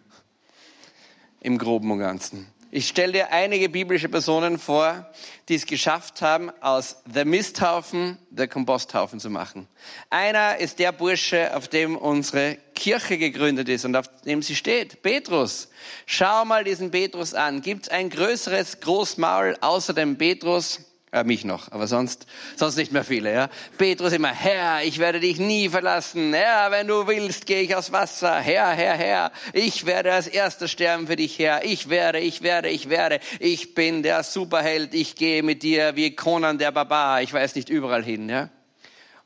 Im 1.40 1.58
Groben 1.58 1.90
und 1.90 1.98
Ganzen. 1.98 2.46
Ich 2.74 2.88
stelle 2.88 3.12
dir 3.12 3.30
einige 3.30 3.68
biblische 3.68 4.08
Personen 4.08 4.58
vor, 4.58 5.06
die 5.50 5.56
es 5.56 5.66
geschafft 5.66 6.22
haben, 6.22 6.50
aus 6.62 7.02
The 7.12 7.26
Misthaufen 7.26 8.16
der 8.30 8.48
Komposthaufen 8.48 9.20
zu 9.20 9.28
machen. 9.28 9.68
Einer 10.08 10.56
ist 10.56 10.78
der 10.78 10.90
Bursche, 10.92 11.54
auf 11.54 11.68
dem 11.68 11.98
unsere 11.98 12.56
Kirche 12.74 13.18
gegründet 13.18 13.68
ist 13.68 13.84
und 13.84 13.94
auf 13.94 14.06
dem 14.22 14.40
sie 14.40 14.56
steht. 14.56 15.02
Petrus. 15.02 15.68
Schau 16.06 16.46
mal 16.46 16.64
diesen 16.64 16.90
Petrus 16.90 17.34
an. 17.34 17.60
Gibt 17.60 17.82
es 17.82 17.88
ein 17.90 18.08
größeres 18.08 18.80
Großmaul 18.80 19.58
außer 19.60 19.92
dem 19.92 20.16
Petrus? 20.16 20.80
Äh, 21.14 21.24
mich 21.24 21.44
noch, 21.44 21.70
aber 21.70 21.86
sonst, 21.88 22.24
sonst 22.56 22.76
nicht 22.76 22.90
mehr 22.90 23.04
viele, 23.04 23.34
ja. 23.34 23.50
Petrus 23.76 24.14
immer, 24.14 24.32
Herr, 24.32 24.82
ich 24.82 24.98
werde 24.98 25.20
dich 25.20 25.38
nie 25.38 25.68
verlassen. 25.68 26.32
Herr, 26.32 26.70
wenn 26.70 26.86
du 26.86 27.06
willst, 27.06 27.44
gehe 27.44 27.60
ich 27.60 27.76
aus 27.76 27.92
Wasser. 27.92 28.40
Herr, 28.40 28.70
Herr, 28.70 28.96
Herr, 28.96 29.32
ich 29.52 29.84
werde 29.84 30.14
als 30.14 30.26
erster 30.26 30.68
sterben 30.68 31.06
für 31.06 31.16
dich, 31.16 31.38
Herr. 31.38 31.66
Ich 31.66 31.90
werde, 31.90 32.18
ich 32.18 32.40
werde, 32.40 32.70
ich 32.70 32.88
werde. 32.88 33.20
Ich 33.40 33.74
bin 33.74 34.02
der 34.02 34.22
Superheld. 34.22 34.94
Ich 34.94 35.14
gehe 35.14 35.42
mit 35.42 35.62
dir 35.62 35.96
wie 35.96 36.16
Conan 36.16 36.56
der 36.56 36.72
Barbar. 36.72 37.20
Ich 37.20 37.34
weiß 37.34 37.56
nicht 37.56 37.68
überall 37.68 38.02
hin, 38.02 38.30
ja. 38.30 38.48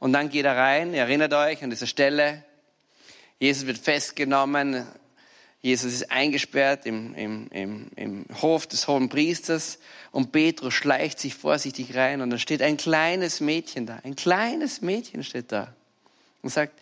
Und 0.00 0.12
dann 0.12 0.28
geht 0.28 0.44
er 0.44 0.56
rein, 0.56 0.92
erinnert 0.92 1.34
euch 1.34 1.62
an 1.62 1.70
dieser 1.70 1.86
Stelle. 1.86 2.42
Jesus 3.38 3.68
wird 3.68 3.78
festgenommen, 3.78 4.84
Jesus 5.66 5.94
ist 5.94 6.12
eingesperrt 6.12 6.86
im, 6.86 7.14
im, 7.14 7.48
im, 7.50 7.90
im 7.96 8.24
Hof 8.40 8.68
des 8.68 8.86
hohen 8.86 9.08
Priesters 9.08 9.78
und 10.16 10.32
Petrus 10.32 10.72
schleicht 10.72 11.20
sich 11.20 11.34
vorsichtig 11.34 11.94
rein 11.94 12.22
und 12.22 12.30
da 12.30 12.38
steht 12.38 12.62
ein 12.62 12.78
kleines 12.78 13.40
Mädchen 13.40 13.84
da. 13.84 13.98
Ein 14.02 14.16
kleines 14.16 14.80
Mädchen 14.80 15.22
steht 15.22 15.52
da 15.52 15.74
und 16.40 16.48
sagt, 16.48 16.72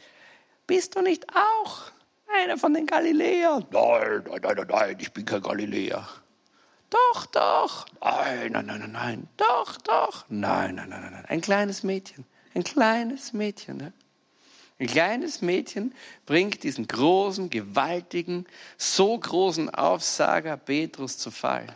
bist 0.68 0.94
du 0.94 1.02
nicht 1.02 1.26
auch 1.30 1.90
einer 2.32 2.56
von 2.56 2.72
den 2.72 2.86
Galiläern? 2.86 3.66
Nein, 3.72 4.22
nein, 4.30 4.40
nein, 4.40 4.66
nein, 4.68 4.96
ich 5.00 5.12
bin 5.12 5.24
kein 5.24 5.42
Galiläer. 5.42 6.08
Doch, 6.90 7.26
doch. 7.26 7.86
Nein, 8.00 8.52
nein, 8.52 8.66
nein, 8.66 8.92
nein. 8.92 9.28
Doch, 9.36 9.78
doch. 9.78 10.24
Nein, 10.28 10.76
nein, 10.76 10.90
nein, 10.90 11.02
nein. 11.10 11.24
Ein 11.26 11.40
kleines 11.40 11.82
Mädchen. 11.82 12.24
Ein 12.54 12.62
kleines 12.62 13.32
Mädchen. 13.32 13.80
Ja? 13.80 13.92
Ein 14.78 14.86
kleines 14.86 15.42
Mädchen 15.42 15.92
bringt 16.24 16.62
diesen 16.62 16.86
großen, 16.86 17.50
gewaltigen, 17.50 18.46
so 18.78 19.18
großen 19.18 19.74
Aufsager 19.74 20.56
Petrus 20.56 21.18
zu 21.18 21.32
Fall. 21.32 21.74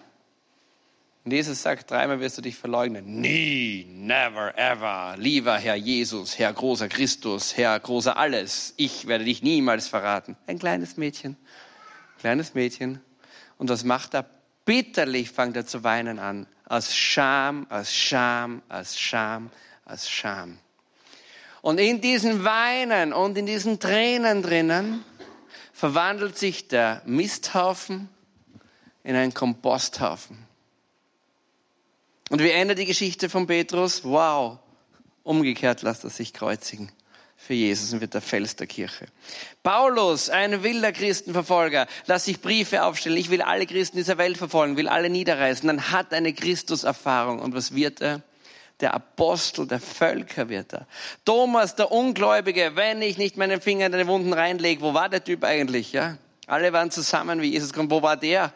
Und 1.29 1.33
Jesus 1.35 1.61
sagt, 1.61 1.91
dreimal 1.91 2.21
wirst 2.21 2.39
du 2.39 2.41
dich 2.41 2.57
verleugnen. 2.57 3.21
Nie, 3.21 3.87
never, 3.91 4.57
ever. 4.57 5.15
Lieber 5.19 5.59
Herr 5.59 5.75
Jesus, 5.75 6.39
Herr 6.39 6.51
großer 6.51 6.89
Christus, 6.89 7.55
Herr 7.55 7.79
großer 7.79 8.17
alles. 8.17 8.73
Ich 8.79 9.07
werde 9.09 9.27
dich 9.27 9.43
niemals 9.43 9.89
verraten. 9.89 10.39
Ein 10.47 10.59
kleines 10.59 10.97
Mädchen, 10.97 11.37
kleines 12.19 12.55
Mädchen. 12.55 13.03
Und 13.59 13.69
was 13.69 13.85
macht 13.85 14.15
er? 14.15 14.25
Bitterlich 14.65 15.31
fängt 15.31 15.55
er 15.55 15.67
zu 15.67 15.85
weinen 15.85 16.19
an. 16.19 16.47
Aus 16.65 16.97
Scham, 16.97 17.67
aus 17.69 17.93
Scham, 17.93 18.63
aus 18.71 18.99
Scham, 18.99 19.51
aus 19.85 20.09
Scham. 20.09 20.57
Und 21.61 21.79
in 21.79 22.01
diesen 22.01 22.43
Weinen 22.45 23.13
und 23.13 23.37
in 23.37 23.45
diesen 23.45 23.79
Tränen 23.79 24.41
drinnen 24.41 25.05
verwandelt 25.75 26.39
sich 26.39 26.69
der 26.69 27.03
Misthaufen 27.05 28.09
in 29.05 29.15
einen 29.15 29.35
Komposthaufen. 29.35 30.48
Und 32.29 32.43
wie 32.43 32.51
endet 32.51 32.79
die 32.79 32.85
Geschichte 32.85 33.29
von 33.29 33.47
Petrus? 33.47 34.05
Wow, 34.05 34.59
umgekehrt 35.23 35.83
lässt 35.83 36.05
er 36.05 36.11
sich 36.11 36.33
kreuzigen 36.33 36.93
für 37.37 37.55
Jesus 37.55 37.93
und 37.93 38.01
wird 38.01 38.15
der 38.15 38.21
Fels 38.21 38.57
der 38.57 38.67
Kirche. 38.67 39.07
Paulus, 39.63 40.29
ein 40.29 40.63
wilder 40.63 40.93
Christenverfolger, 40.93 41.87
lässt 42.07 42.25
sich 42.25 42.41
Briefe 42.41 42.83
aufstellen. 42.83 43.17
Ich 43.17 43.31
will 43.31 43.43
alle 43.43 43.65
Christen 43.67 43.97
dieser 43.97 44.19
Welt 44.19 44.37
verfolgen, 44.37 44.77
will 44.77 44.89
alle 44.89 45.09
niederreißen. 45.09 45.67
Dann 45.67 45.91
hat 45.93 46.13
eine 46.13 46.33
Christuserfahrung. 46.33 47.39
Und 47.39 47.55
was 47.55 47.75
wird 47.75 48.01
er? 48.01 48.23
der 48.81 48.95
Apostel 48.95 49.67
der 49.67 49.81
Völker 49.81 50.49
wird 50.49 50.73
er. 50.73 50.87
Thomas, 51.25 51.75
der 51.75 51.91
Ungläubige, 51.91 52.77
wenn 52.77 53.03
ich 53.03 53.19
nicht 53.19 53.37
meinen 53.37 53.61
Finger 53.61 53.87
in 53.87 53.93
deine 53.93 54.07
Wunden 54.07 54.33
reinlege, 54.33 54.81
wo 54.83 54.95
war 54.95 55.09
der 55.09 55.25
Typ 55.25 55.45
eigentlich? 55.45 55.93
Ja? 55.93 56.17
Alle 56.47 56.73
waren 56.73 56.91
zusammen, 56.91 57.41
wie 57.41 57.51
Jesus 57.51 57.73
kommt. 57.73 57.91
Wo 57.91 58.03
war 58.03 58.17
der? 58.17 58.53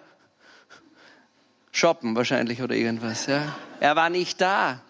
Shoppen 1.73 2.15
wahrscheinlich 2.15 2.63
oder 2.63 2.75
irgendwas. 2.75 3.27
Ja? 3.27 3.57
Er 3.81 3.97
war 3.97 4.11
nicht 4.11 4.41
da. 4.41 4.81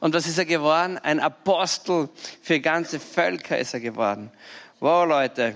Und 0.00 0.14
was 0.14 0.26
ist 0.26 0.38
er 0.38 0.46
geworden? 0.46 0.98
Ein 0.98 1.20
Apostel 1.20 2.08
für 2.42 2.58
ganze 2.58 2.98
Völker 2.98 3.58
ist 3.58 3.74
er 3.74 3.80
geworden. 3.80 4.32
Wow, 4.80 5.06
Leute, 5.06 5.54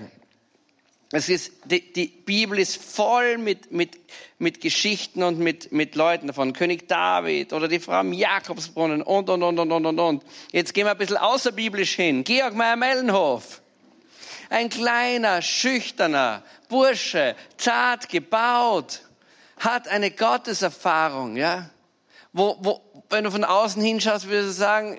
es 1.11 1.29
ist, 1.29 1.51
die, 1.65 1.93
die 1.93 2.07
Bibel 2.07 2.59
ist 2.59 2.81
voll 2.81 3.37
mit, 3.37 3.71
mit, 3.71 3.97
mit 4.39 4.61
Geschichten 4.61 5.23
und 5.23 5.39
mit, 5.39 5.71
mit 5.71 5.95
Leuten 5.95 6.27
davon. 6.27 6.53
König 6.53 6.87
David 6.87 7.53
oder 7.53 7.67
die 7.67 7.79
Frau 7.79 8.01
im 8.01 8.13
Jakobsbrunnen 8.13 9.01
und, 9.01 9.29
und, 9.29 9.43
und, 9.43 9.59
und, 9.59 9.71
und, 9.71 9.85
und, 9.85 9.99
und. 9.99 10.23
Jetzt 10.51 10.73
gehen 10.73 10.85
wir 10.85 10.91
ein 10.91 10.97
bisschen 10.97 11.17
außerbiblisch 11.17 11.95
hin. 11.95 12.23
Georg 12.23 12.55
Meyer-Mellenhof. 12.55 13.61
Ein 14.49 14.69
kleiner, 14.69 15.41
schüchterner 15.41 16.43
Bursche, 16.69 17.35
zart 17.57 18.09
gebaut, 18.09 19.01
hat 19.57 19.87
eine 19.87 20.11
Gotteserfahrung, 20.11 21.35
ja. 21.35 21.69
Wo, 22.33 22.57
wo, 22.59 22.81
wenn 23.09 23.23
du 23.23 23.31
von 23.31 23.43
außen 23.43 23.81
hinschaust, 23.81 24.27
würdest 24.27 24.49
du 24.49 24.53
sagen, 24.53 24.97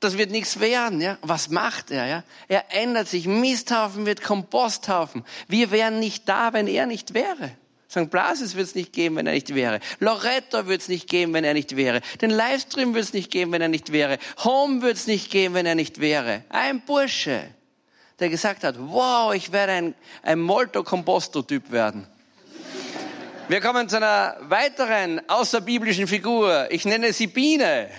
das 0.00 0.18
wird 0.18 0.30
nichts 0.30 0.60
werden, 0.60 1.00
ja. 1.00 1.18
Was 1.22 1.48
macht 1.48 1.90
er, 1.90 2.06
ja? 2.06 2.24
Er 2.48 2.64
ändert 2.70 3.08
sich. 3.08 3.26
Misthaufen 3.26 4.06
wird 4.06 4.22
Komposthaufen. 4.22 5.24
Wir 5.48 5.70
wären 5.70 6.00
nicht 6.00 6.28
da, 6.28 6.52
wenn 6.52 6.66
er 6.66 6.86
nicht 6.86 7.14
wäre. 7.14 7.52
St. 7.90 8.10
Blasis 8.10 8.54
wird 8.54 8.68
es 8.68 8.74
nicht 8.74 8.92
geben, 8.94 9.16
wenn 9.16 9.26
er 9.26 9.34
nicht 9.34 9.54
wäre. 9.54 9.78
Loretto 10.00 10.66
wird 10.66 10.80
es 10.80 10.88
nicht 10.88 11.10
geben, 11.10 11.34
wenn 11.34 11.44
er 11.44 11.52
nicht 11.52 11.76
wäre. 11.76 12.00
Den 12.22 12.30
Livestream 12.30 12.94
wird 12.94 13.04
es 13.04 13.12
nicht 13.12 13.30
geben, 13.30 13.52
wenn 13.52 13.60
er 13.60 13.68
nicht 13.68 13.92
wäre. 13.92 14.18
Home 14.44 14.80
wird 14.80 14.96
es 14.96 15.06
nicht 15.06 15.30
geben, 15.30 15.54
wenn 15.54 15.66
er 15.66 15.74
nicht 15.74 16.00
wäre. 16.00 16.42
Ein 16.48 16.80
Bursche. 16.80 17.50
der 18.22 18.28
gesagt 18.28 18.62
hat, 18.62 18.76
wow, 18.78 19.34
ich 19.34 19.50
werde 19.50 19.72
ein, 19.72 19.94
ein 20.22 20.40
Molto-Composto-Typ 20.40 21.72
werden. 21.72 22.06
Wir 23.52 23.60
kommen 23.60 23.86
zu 23.86 23.98
einer 23.98 24.38
weiteren 24.48 25.20
außerbiblischen 25.28 26.06
Figur. 26.06 26.68
Ich 26.70 26.86
nenne 26.86 27.12
sie 27.12 27.26
Biene. 27.26 27.90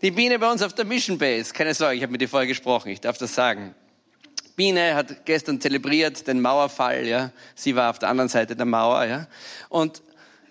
Die 0.00 0.10
Biene 0.10 0.38
bei 0.38 0.50
uns 0.50 0.62
auf 0.62 0.72
der 0.72 0.86
Mission 0.86 1.18
Base. 1.18 1.52
Keine 1.52 1.74
Sorge, 1.74 1.96
ich 1.96 2.02
habe 2.02 2.12
mit 2.12 2.22
ihr 2.22 2.28
vorher 2.30 2.46
gesprochen, 2.46 2.88
ich 2.88 3.02
darf 3.02 3.18
das 3.18 3.34
sagen. 3.34 3.74
Biene 4.56 4.94
hat 4.94 5.26
gestern 5.26 5.60
zelebriert 5.60 6.26
den 6.26 6.40
Mauerfall, 6.40 7.06
ja. 7.06 7.32
Sie 7.54 7.76
war 7.76 7.90
auf 7.90 7.98
der 7.98 8.08
anderen 8.08 8.30
Seite 8.30 8.56
der 8.56 8.64
Mauer, 8.64 9.04
ja. 9.04 9.26
Und 9.68 10.02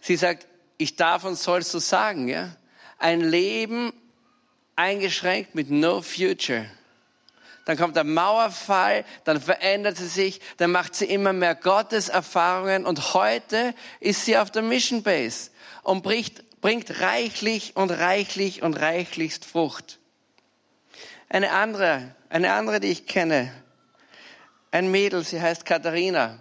sie 0.02 0.18
sagt, 0.18 0.46
ich 0.78 0.96
darf 0.96 1.24
und 1.24 1.36
soll 1.36 1.64
so 1.64 1.80
sagen, 1.80 2.28
ja. 2.28 2.56
Ein 3.00 3.22
Leben 3.22 3.92
eingeschränkt 4.76 5.56
mit 5.56 5.72
no 5.72 6.04
future 6.04 6.68
dann 7.66 7.78
kommt 7.78 7.96
der 7.96 8.04
Mauerfall, 8.04 9.06
dann 9.24 9.42
verändert 9.42 9.98
sie 9.98 10.08
sich, 10.08 10.40
dann 10.58 10.72
macht 10.72 10.96
sie 10.96 11.06
immer 11.06 11.34
mehr 11.34 11.56
Gotteserfahrungen 11.56 12.86
und 12.86 13.14
heute 13.14 13.74
ist 14.00 14.26
sie 14.26 14.38
auf 14.38 14.52
der 14.52 14.62
Mission 14.62 15.04
Base 15.04 15.50
und 15.84 16.04
bringt, 16.04 16.62
bringt 16.62 17.02
reichlich 17.02 17.76
und 17.76 17.90
reichlich 17.92 18.62
und 18.62 18.80
reichlichst 18.80 19.46
Frucht. 19.46 20.00
Eine 21.28 21.52
andere, 21.52 22.16
eine 22.30 22.54
andere, 22.54 22.80
die 22.80 22.92
ich 22.92 23.08
kenne, 23.08 23.52
ein 24.72 24.92
Mädel, 24.92 25.24
sie 25.24 25.42
heißt 25.42 25.66
Katharina 25.66 26.40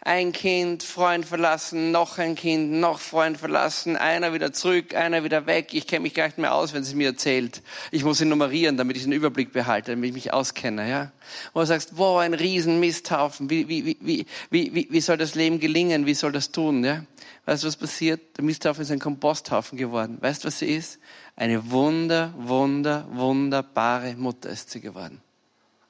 ein 0.00 0.32
Kind, 0.32 0.82
Freund 0.82 1.26
verlassen, 1.26 1.90
noch 1.90 2.18
ein 2.18 2.36
Kind, 2.36 2.70
noch 2.70 3.00
Freund 3.00 3.38
verlassen, 3.38 3.96
einer 3.96 4.32
wieder 4.32 4.52
zurück, 4.52 4.94
einer 4.94 5.24
wieder 5.24 5.46
weg. 5.46 5.74
Ich 5.74 5.88
kenne 5.88 6.04
mich 6.04 6.14
gar 6.14 6.26
nicht 6.26 6.38
mehr 6.38 6.54
aus, 6.54 6.72
wenn 6.72 6.84
sie 6.84 6.94
mir 6.94 7.08
erzählt. 7.08 7.62
Ich 7.90 8.04
muss 8.04 8.18
sie 8.18 8.24
nummerieren, 8.24 8.76
damit 8.76 8.96
ich 8.96 9.02
den 9.02 9.12
Überblick 9.12 9.52
behalte, 9.52 9.90
damit 9.90 10.08
ich 10.08 10.14
mich 10.14 10.32
auskenne. 10.32 10.88
Ja? 10.88 11.10
Wo 11.52 11.60
du 11.60 11.66
sagst, 11.66 11.98
wow, 11.98 12.20
ein 12.20 12.34
riesen 12.34 12.78
Misthaufen. 12.78 13.50
Wie, 13.50 13.68
wie, 13.68 13.96
wie, 14.00 14.26
wie, 14.50 14.74
wie, 14.74 14.88
wie 14.90 15.00
soll 15.00 15.16
das 15.16 15.34
Leben 15.34 15.58
gelingen? 15.58 16.06
Wie 16.06 16.14
soll 16.14 16.30
das 16.30 16.52
tun? 16.52 16.84
Ja? 16.84 17.04
Weißt 17.44 17.64
du, 17.64 17.68
was 17.68 17.76
passiert? 17.76 18.36
Der 18.36 18.44
Misthaufen 18.44 18.82
ist 18.82 18.90
ein 18.90 19.00
Komposthaufen 19.00 19.76
geworden. 19.76 20.18
Weißt 20.20 20.44
du, 20.44 20.46
was 20.46 20.60
sie 20.60 20.66
ist? 20.66 21.00
Eine 21.34 21.70
wunder, 21.70 22.32
wunder, 22.36 23.06
wunderbare 23.10 24.14
Mutter 24.14 24.50
ist 24.50 24.70
sie 24.70 24.80
geworden. 24.80 25.20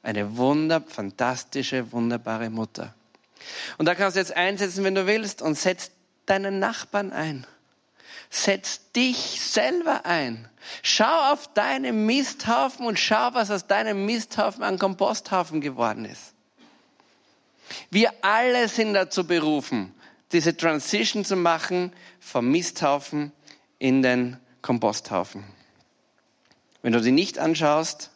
Eine 0.03 0.37
wunder, 0.37 0.81
fantastische, 0.81 1.93
wunderbare 1.93 2.51
Mutter. 2.51 2.95
Und 3.79 3.87
da 3.87 3.95
kannst 3.95 4.17
du 4.17 4.21
jetzt 4.21 4.37
einsetzen, 4.37 4.85
wenn 4.85 4.95
du 4.95 5.07
willst, 5.07 5.43
und 5.43 5.57
setz 5.57 5.91
deinen 6.27 6.59
Nachbarn 6.59 7.13
ein. 7.13 7.47
Setz 8.31 8.91
dich 8.93 9.41
selber 9.41 10.05
ein. 10.05 10.49
Schau 10.83 11.33
auf 11.33 11.53
deinen 11.55 12.07
Misthaufen 12.07 12.87
und 12.87 12.99
schau, 12.99 13.35
was 13.35 13.51
aus 13.51 13.67
deinem 13.67 14.05
Misthaufen 14.05 14.65
ein 14.65 14.79
Komposthaufen 14.79 15.61
geworden 15.61 16.05
ist. 16.05 16.35
Wir 17.91 18.13
alle 18.23 18.69
sind 18.69 18.95
dazu 18.95 19.27
berufen, 19.27 19.95
diese 20.33 20.57
Transition 20.57 21.25
zu 21.25 21.37
machen 21.37 21.93
vom 22.21 22.51
Misthaufen 22.51 23.33
in 23.79 24.03
den 24.03 24.39
Komposthaufen. 24.63 25.45
Wenn 26.83 26.93
du 26.93 27.01
die 27.01 27.13
nicht 27.13 27.39
anschaust, 27.39 28.11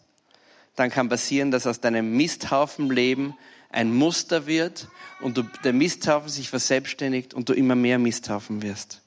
dann 0.77 0.91
kann 0.91 1.09
passieren, 1.09 1.51
dass 1.51 1.67
aus 1.67 1.81
deinem 1.81 2.17
Misthaufenleben 2.17 3.35
ein 3.71 3.95
Muster 3.95 4.47
wird 4.47 4.89
und 5.21 5.37
du, 5.37 5.45
der 5.65 5.73
Misthaufen 5.73 6.29
sich 6.29 6.51
verselbstständigt 6.51 7.35
und 7.35 7.49
du 7.49 7.53
immer 7.53 7.77
mehr 7.77 7.99
Misthaufen 7.99 8.63
wirst. 8.63 9.01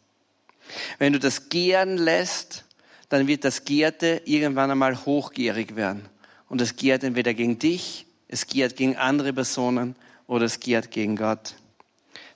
Wenn 0.98 1.14
du 1.14 1.20
das 1.20 1.50
gären 1.50 1.98
lässt, 1.98 2.64
dann 3.10 3.28
wird 3.28 3.44
das 3.44 3.66
Gärte 3.66 4.22
irgendwann 4.26 4.72
einmal 4.72 5.06
hochgierig 5.06 5.76
werden. 5.76 6.08
Und 6.48 6.62
es 6.62 6.76
gärt 6.76 7.04
entweder 7.04 7.34
gegen 7.34 7.60
dich, 7.60 8.06
es 8.28 8.48
gärt 8.48 8.76
gegen 8.76 8.96
andere 8.96 9.34
Personen 9.34 9.96
oder 10.28 10.46
es 10.46 10.60
gärt 10.60 10.92
gegen 10.92 11.16
Gott. 11.16 11.56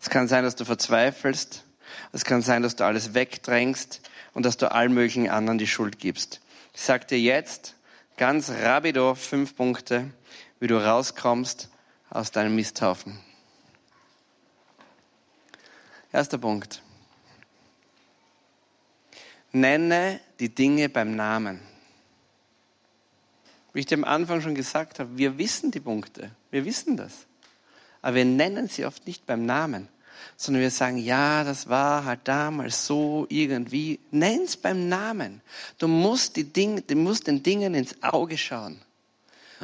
Es 0.02 0.10
kann 0.10 0.28
sein, 0.28 0.44
dass 0.44 0.56
du 0.56 0.66
verzweifelst. 0.66 1.64
Es 2.12 2.26
kann 2.26 2.42
sein, 2.42 2.62
dass 2.62 2.76
du 2.76 2.84
alles 2.84 3.14
wegdrängst 3.14 4.02
und 4.34 4.46
dass 4.46 4.58
du 4.58 4.72
allen 4.72 4.94
möglichen 4.94 5.30
anderen 5.30 5.58
die 5.58 5.68
Schuld 5.68 6.00
gibst. 6.00 6.42
Ich 6.74 6.82
sag 6.82 7.08
dir 7.08 7.20
jetzt 7.20 7.76
ganz 8.18 8.50
rabido 8.50 9.16
fünf 9.16 9.56
Punkte, 9.56 10.12
wie 10.60 10.68
du 10.68 10.78
rauskommst 10.78 11.70
aus 12.10 12.32
deinem 12.32 12.56
Misthaufen. 12.56 13.20
Erster 16.12 16.38
Punkt. 16.38 16.82
Nenne 19.52 20.20
die 20.40 20.54
Dinge 20.54 20.90
beim 20.90 21.16
Namen. 21.16 21.60
Wie 23.74 23.82
ich 23.82 23.86
dir 23.86 23.98
am 23.98 24.04
Anfang 24.04 24.42
schon 24.42 24.56
gesagt 24.56 25.00
habe, 25.00 25.18
wir 25.18 25.38
wissen 25.38 25.72
die 25.72 25.80
Punkte, 25.80 26.32
wir 26.52 26.66
wissen 26.66 26.98
das. 26.98 27.28
Aber 28.02 28.16
wir 28.16 28.26
nennen 28.26 28.68
sie 28.68 28.86
oft 28.86 29.06
nicht 29.06 29.26
beim 29.26 29.46
Namen, 29.46 29.88
sondern 30.36 30.62
wir 30.62 30.72
sagen, 30.72 30.98
ja, 30.98 31.44
das 31.44 31.68
war 31.68 32.06
halt 32.06 32.22
damals 32.24 32.86
so 32.86 33.26
irgendwie. 33.30 34.00
Nenn's 34.12 34.58
beim 34.58 34.88
Namen. 34.88 35.42
Du 35.78 35.88
musst, 35.88 36.36
die 36.36 36.46
Dinge, 36.46 36.82
du 36.82 36.96
musst 36.96 37.28
den 37.28 37.44
Dingen 37.44 37.74
ins 37.74 38.02
Auge 38.02 38.38
schauen. 38.38 38.82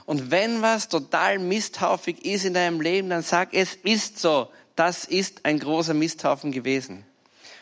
Und 0.06 0.32
wenn 0.32 0.62
was 0.62 0.90
total 0.90 1.40
misthaufig 1.40 2.26
ist 2.26 2.46
in 2.46 2.54
deinem 2.54 2.82
Leben, 2.82 3.10
dann 3.10 3.22
sag, 3.22 3.54
es 3.54 3.76
ist 3.76 4.20
so. 4.20 4.50
Das 4.76 5.06
ist 5.06 5.46
ein 5.46 5.60
großer 5.60 5.94
Misthaufen 5.94 6.52
gewesen. 6.52 7.06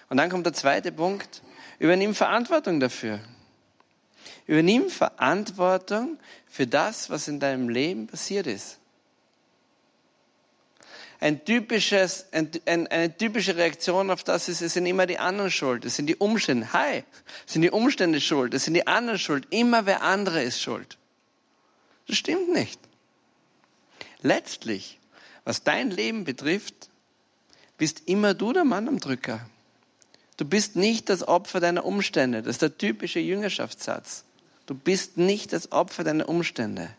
Und 0.10 0.17
dann 0.17 0.30
kommt 0.30 0.46
der 0.46 0.54
zweite 0.54 0.91
Punkt. 0.91 1.41
Übernimm 1.80 2.15
Verantwortung 2.15 2.80
dafür. 2.80 3.20
Übernimm 4.48 4.89
Verantwortung 4.89 6.17
für 6.48 6.67
das, 6.67 7.10
was 7.10 7.28
in 7.28 7.39
deinem 7.39 7.70
Leben 7.70 8.08
passiert 8.08 8.48
ist. 8.48 8.78
Ein 11.20 11.46
typisches, 11.46 12.26
ein, 12.32 12.50
eine 12.88 13.15
typische 13.15 13.56
Reaktion 13.56 14.10
auf 14.10 14.24
das 14.24 14.50
ist, 14.50 14.62
es 14.62 14.74
sind 14.74 14.88
immer 14.88 15.06
die 15.06 15.20
anderen 15.20 15.52
schuld, 15.52 15.86
es 15.86 15.96
sind 15.96 16.08
die 16.08 16.15
Umstände. 16.15 16.74
Hi, 16.74 17.04
es 17.46 17.54
sind 17.54 17.62
die 17.62 17.70
Umstände 17.70 18.20
schuld, 18.20 18.56
es 18.56 18.65
sind 18.65 18.74
die 18.74 18.88
anderen 18.88 19.20
schuld. 19.20 19.46
Immer 19.52 19.86
wer 19.86 20.02
andere 20.02 20.41
ist 20.41 20.60
schuld. 20.62 20.98
Das 22.12 22.17
stimmt 22.17 22.50
nicht. 22.50 22.78
Letztlich, 24.21 25.00
was 25.45 25.63
dein 25.63 25.91
Leben 25.91 26.26
betrifft, 26.26 26.89
bist 27.78 28.02
immer 28.06 28.34
du 28.34 28.52
der 28.52 28.65
Mann 28.65 28.89
am 28.89 29.00
Drücker. 29.00 29.47
Du 30.36 30.43
bist 30.43 30.76
nicht 30.76 31.08
das 31.08 31.26
Opfer 31.26 31.62
deiner 31.62 31.86
Umstände. 31.86 32.41
Das 32.41 32.56
ist 32.56 32.63
der 32.63 32.78
typische 32.78 33.21
Jüngerschaftssatz. 33.21 34.26
Du 34.65 34.76
bist 34.76 35.15
nicht 35.15 35.54
das 35.54 35.71
Opfer 35.71 36.04
deiner 36.04 36.28
Umstände. 36.28 36.89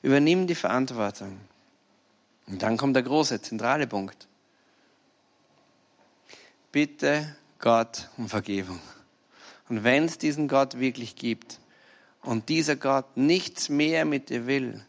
Übernimm 0.00 0.46
die 0.46 0.54
Verantwortung. 0.54 1.38
Und 2.46 2.62
dann 2.62 2.78
kommt 2.78 2.96
der 2.96 3.02
große, 3.02 3.42
zentrale 3.42 3.86
Punkt. 3.86 4.28
Bitte 6.72 7.36
Gott 7.58 8.08
um 8.16 8.30
Vergebung. 8.30 8.80
Und 9.68 9.84
wenn 9.84 10.06
es 10.06 10.16
diesen 10.16 10.48
Gott 10.48 10.80
wirklich 10.80 11.16
gibt, 11.16 11.60
und 12.22 12.48
dieser 12.48 12.76
Gott 12.76 13.16
nichts 13.16 13.68
mehr 13.68 14.04
mit 14.04 14.30
dir 14.30 14.46
will, 14.46 14.84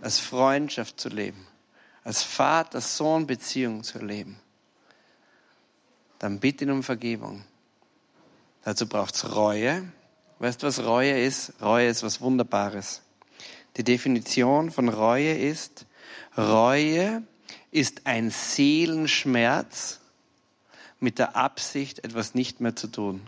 als 0.00 0.18
Freundschaft 0.18 1.00
zu 1.00 1.08
leben, 1.08 1.46
als 2.04 2.22
Vater-Sohn-Beziehung 2.22 3.82
zu 3.82 3.98
leben, 3.98 4.38
dann 6.18 6.40
bitte 6.40 6.64
ihn 6.64 6.70
um 6.70 6.82
Vergebung. 6.82 7.44
Dazu 8.62 8.88
braucht's 8.88 9.34
Reue. 9.34 9.84
Weißt 10.38 10.62
du, 10.62 10.66
was 10.66 10.84
Reue 10.84 11.20
ist? 11.20 11.52
Reue 11.62 11.88
ist 11.88 12.02
was 12.02 12.20
Wunderbares. 12.20 13.02
Die 13.76 13.84
Definition 13.84 14.70
von 14.70 14.88
Reue 14.88 15.34
ist, 15.34 15.86
Reue 16.36 17.22
ist 17.70 18.06
ein 18.06 18.30
Seelenschmerz 18.30 20.00
mit 20.98 21.18
der 21.18 21.36
Absicht, 21.36 22.04
etwas 22.04 22.34
nicht 22.34 22.60
mehr 22.60 22.74
zu 22.74 22.88
tun. 22.88 23.20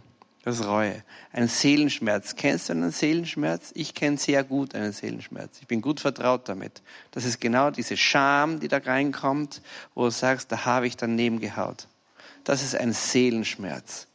Das 0.43 0.61
ist 0.61 0.67
Reue. 0.67 1.03
Ein 1.33 1.49
Seelenschmerz. 1.49 2.37
Kennst 2.37 2.69
du 2.69 2.73
einen 2.73 2.93
Seelenschmerz? 2.93 3.73
Ich 3.75 3.95
kenne 3.95 4.17
sehr 4.19 4.45
gut 4.45 4.75
einen 4.75 4.93
Seelenschmerz. 4.93 5.59
Ich 5.61 5.67
bin 5.67 5.81
gut 5.83 6.01
vertraut 6.01 6.49
damit. 6.49 6.81
Das 7.11 7.25
ist 7.25 7.41
genau 7.41 7.71
diese 7.71 7.97
Scham, 7.97 8.61
die 8.61 8.69
da 8.69 8.79
reinkommt, 8.79 9.61
wo 9.95 10.05
du 10.05 10.11
sagst, 10.11 10.53
da 10.53 10.65
habe 10.65 10.87
ich 10.87 10.97
daneben 10.97 11.41
gehaut. 11.41 11.89
Das 12.45 12.63
ist 12.63 12.77
ein 12.77 12.93
Seelenschmerz. 12.93 14.07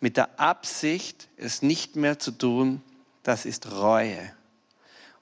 Mit 0.00 0.16
der 0.16 0.38
Absicht, 0.38 1.28
es 1.36 1.60
nicht 1.60 1.96
mehr 1.96 2.18
zu 2.18 2.30
tun, 2.30 2.82
das 3.24 3.44
ist 3.44 3.72
Reue. 3.72 4.32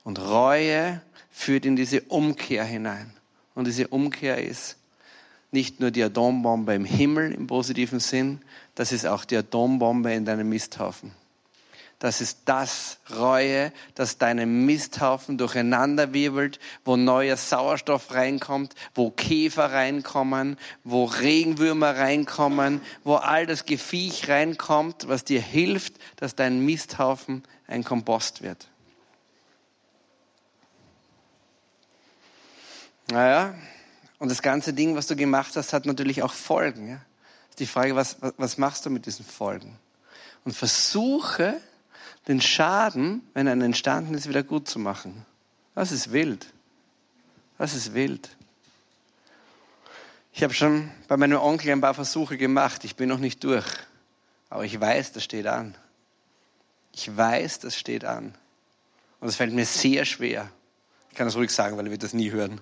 Und 0.04 0.20
Reue 0.20 1.00
führt 1.30 1.64
in 1.64 1.76
diese 1.76 2.02
Umkehr 2.02 2.62
hinein. 2.64 3.12
Und 3.54 3.66
diese 3.66 3.88
Umkehr 3.88 4.44
ist, 4.44 4.76
nicht 5.56 5.80
nur 5.80 5.90
die 5.90 6.02
Atombombe 6.02 6.74
im 6.74 6.84
Himmel 6.84 7.32
im 7.32 7.46
positiven 7.46 7.98
Sinn, 7.98 8.42
das 8.74 8.92
ist 8.92 9.06
auch 9.06 9.24
die 9.24 9.38
Atombombe 9.38 10.12
in 10.12 10.26
deinem 10.26 10.50
Misthaufen. 10.50 11.12
Das 11.98 12.20
ist 12.20 12.40
das 12.44 12.98
Reue, 13.16 13.72
das 13.94 14.18
deinen 14.18 14.66
Misthaufen 14.66 15.38
durcheinander 15.38 16.12
wirbelt, 16.12 16.60
wo 16.84 16.96
neuer 16.96 17.38
Sauerstoff 17.38 18.12
reinkommt, 18.12 18.74
wo 18.94 19.10
Käfer 19.10 19.72
reinkommen, 19.72 20.58
wo 20.84 21.04
Regenwürmer 21.04 21.96
reinkommen, 21.96 22.82
wo 23.02 23.14
all 23.14 23.46
das 23.46 23.64
Gefiech 23.64 24.28
reinkommt, 24.28 25.08
was 25.08 25.24
dir 25.24 25.40
hilft, 25.40 25.94
dass 26.16 26.34
dein 26.34 26.66
Misthaufen 26.66 27.44
ein 27.66 27.82
Kompost 27.82 28.42
wird. 28.42 28.68
Naja, 33.10 33.54
und 34.18 34.30
das 34.30 34.42
ganze 34.42 34.72
Ding, 34.72 34.96
was 34.96 35.06
du 35.06 35.16
gemacht 35.16 35.56
hast, 35.56 35.72
hat 35.72 35.86
natürlich 35.86 36.22
auch 36.22 36.32
Folgen. 36.32 36.88
Ja? 36.88 37.00
Die 37.58 37.66
Frage, 37.66 37.96
was, 37.96 38.16
was 38.36 38.58
machst 38.58 38.86
du 38.86 38.90
mit 38.90 39.06
diesen 39.06 39.24
Folgen? 39.24 39.78
Und 40.44 40.52
versuche, 40.52 41.60
den 42.28 42.40
Schaden, 42.40 43.22
wenn 43.34 43.46
er 43.46 43.52
entstanden 43.52 44.14
ist, 44.14 44.28
wieder 44.28 44.42
gut 44.42 44.68
zu 44.68 44.78
machen. 44.78 45.24
Das 45.74 45.92
ist 45.92 46.12
wild. 46.12 46.46
Das 47.58 47.74
ist 47.74 47.94
wild. 47.94 48.30
Ich 50.32 50.42
habe 50.42 50.52
schon 50.52 50.90
bei 51.08 51.16
meinem 51.16 51.40
Onkel 51.40 51.72
ein 51.72 51.80
paar 51.80 51.94
Versuche 51.94 52.36
gemacht. 52.36 52.84
Ich 52.84 52.96
bin 52.96 53.08
noch 53.08 53.18
nicht 53.18 53.42
durch. 53.44 53.66
Aber 54.50 54.64
ich 54.64 54.78
weiß, 54.78 55.12
das 55.12 55.24
steht 55.24 55.46
an. 55.46 55.74
Ich 56.92 57.14
weiß, 57.14 57.60
das 57.60 57.76
steht 57.76 58.04
an. 58.04 58.34
Und 59.20 59.28
es 59.28 59.36
fällt 59.36 59.52
mir 59.52 59.64
sehr 59.64 60.04
schwer. 60.04 60.50
Ich 61.10 61.16
kann 61.16 61.26
das 61.26 61.36
ruhig 61.36 61.50
sagen, 61.50 61.76
weil 61.76 61.86
er 61.86 61.90
wird 61.90 62.02
das 62.02 62.12
nie 62.12 62.30
hören. 62.30 62.60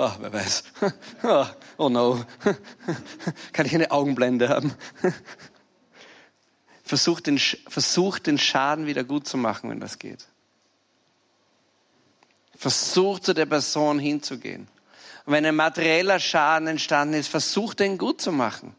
Oh, 0.00 0.12
wer 0.20 0.32
weiß. 0.32 0.62
Oh 1.76 1.88
no. 1.88 2.24
Kann 3.52 3.66
ich 3.66 3.74
eine 3.74 3.90
Augenblende 3.90 4.48
haben? 4.48 4.72
Versuch 6.84 7.20
den, 7.20 7.36
versuch 7.38 8.20
den 8.20 8.38
Schaden 8.38 8.86
wieder 8.86 9.02
gut 9.02 9.26
zu 9.26 9.36
machen, 9.36 9.70
wenn 9.70 9.80
das 9.80 9.98
geht. 9.98 10.28
Versuch 12.56 13.18
zu 13.18 13.34
der 13.34 13.46
Person 13.46 13.98
hinzugehen. 13.98 14.68
Und 15.26 15.32
wenn 15.32 15.44
ein 15.44 15.56
materieller 15.56 16.20
Schaden 16.20 16.68
entstanden 16.68 17.14
ist, 17.14 17.26
versuch 17.26 17.74
den 17.74 17.98
gut 17.98 18.20
zu 18.20 18.30
machen. 18.30 18.76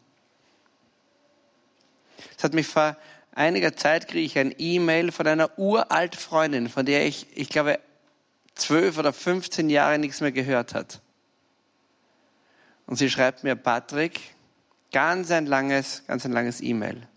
Es 2.37 2.45
hat 2.45 2.53
mich 2.53 2.67
vor 2.67 2.95
einiger 3.33 3.75
Zeit 3.75 4.07
kriege 4.07 4.25
ich 4.25 4.39
ein 4.39 4.55
E-Mail 4.57 5.11
von 5.11 5.27
einer 5.27 5.59
uralt 5.59 6.15
Freundin, 6.15 6.69
von 6.69 6.85
der 6.85 7.05
ich, 7.05 7.27
ich 7.35 7.49
glaube, 7.49 7.81
zwölf 8.55 8.97
oder 8.97 9.11
15 9.11 9.69
Jahre 9.69 9.99
nichts 9.99 10.21
mehr 10.21 10.31
gehört 10.31 10.73
hat. 10.73 11.01
Und 12.89 12.95
sie 12.95 13.11
schreibt 13.11 13.43
mir, 13.43 13.55
Patrick, 13.55 14.19
ganz 14.91 15.29
ein 15.29 15.45
langes, 15.45 16.01
ganz 16.07 16.25
ein 16.25 16.31
langes 16.31 16.59
E-Mail. 16.59 17.07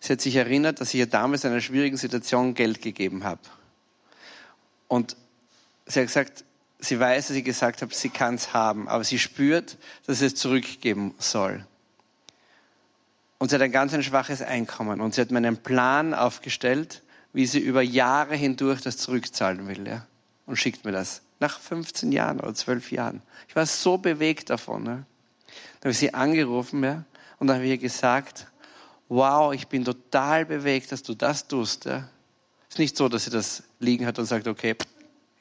Sie 0.00 0.10
hat 0.10 0.22
sich 0.22 0.36
erinnert, 0.36 0.80
dass 0.80 0.94
ich 0.94 1.00
ihr 1.00 1.06
damals 1.06 1.44
in 1.44 1.50
einer 1.50 1.60
schwierigen 1.60 1.98
Situation 1.98 2.54
Geld 2.54 2.80
gegeben 2.80 3.24
habe. 3.24 3.42
Und 4.86 5.16
sie 5.84 6.00
hat 6.00 6.06
gesagt, 6.06 6.44
sie 6.78 6.98
weiß, 6.98 7.28
dass 7.28 7.36
ich 7.36 7.44
gesagt 7.44 7.82
habe, 7.82 7.92
sie 7.92 8.08
kann 8.08 8.36
es 8.36 8.54
haben, 8.54 8.88
aber 8.88 9.04
sie 9.04 9.18
spürt, 9.18 9.76
dass 10.06 10.20
sie 10.20 10.26
es 10.26 10.34
zurückgeben 10.34 11.14
soll. 11.18 11.62
Und 13.36 13.50
sie 13.50 13.56
hat 13.56 13.62
ein 13.62 13.70
ganz 13.70 13.92
ein 13.92 14.02
schwaches 14.02 14.40
Einkommen 14.40 15.02
und 15.02 15.14
sie 15.14 15.20
hat 15.20 15.30
mir 15.30 15.36
einen 15.36 15.58
Plan 15.58 16.14
aufgestellt, 16.14 17.02
wie 17.34 17.44
sie 17.44 17.60
über 17.60 17.82
Jahre 17.82 18.34
hindurch 18.34 18.80
das 18.80 18.96
zurückzahlen 18.96 19.68
will. 19.68 19.86
Ja? 19.86 20.06
Und 20.46 20.56
schickt 20.56 20.86
mir 20.86 20.92
das. 20.92 21.20
Nach 21.40 21.58
15 21.58 22.12
Jahren 22.12 22.40
oder 22.40 22.54
12 22.54 22.92
Jahren. 22.92 23.22
Ich 23.48 23.56
war 23.56 23.66
so 23.66 23.98
bewegt 23.98 24.50
davon. 24.50 24.86
Ja? 24.86 24.92
Dann 24.92 25.04
habe 25.80 25.90
ich 25.90 25.98
sie 25.98 26.14
angerufen 26.14 26.82
ja? 26.82 27.04
und 27.38 27.46
dann 27.46 27.56
habe 27.56 27.66
ihr 27.66 27.78
gesagt, 27.78 28.46
wow, 29.08 29.52
ich 29.52 29.68
bin 29.68 29.84
total 29.84 30.44
bewegt, 30.44 30.92
dass 30.92 31.02
du 31.02 31.14
das 31.14 31.46
tust. 31.46 31.84
Ja? 31.84 32.08
ist 32.68 32.78
nicht 32.78 32.96
so, 32.96 33.08
dass 33.08 33.24
sie 33.24 33.30
das 33.30 33.62
liegen 33.80 34.06
hat 34.06 34.18
und 34.18 34.26
sagt, 34.26 34.46
okay, 34.46 34.76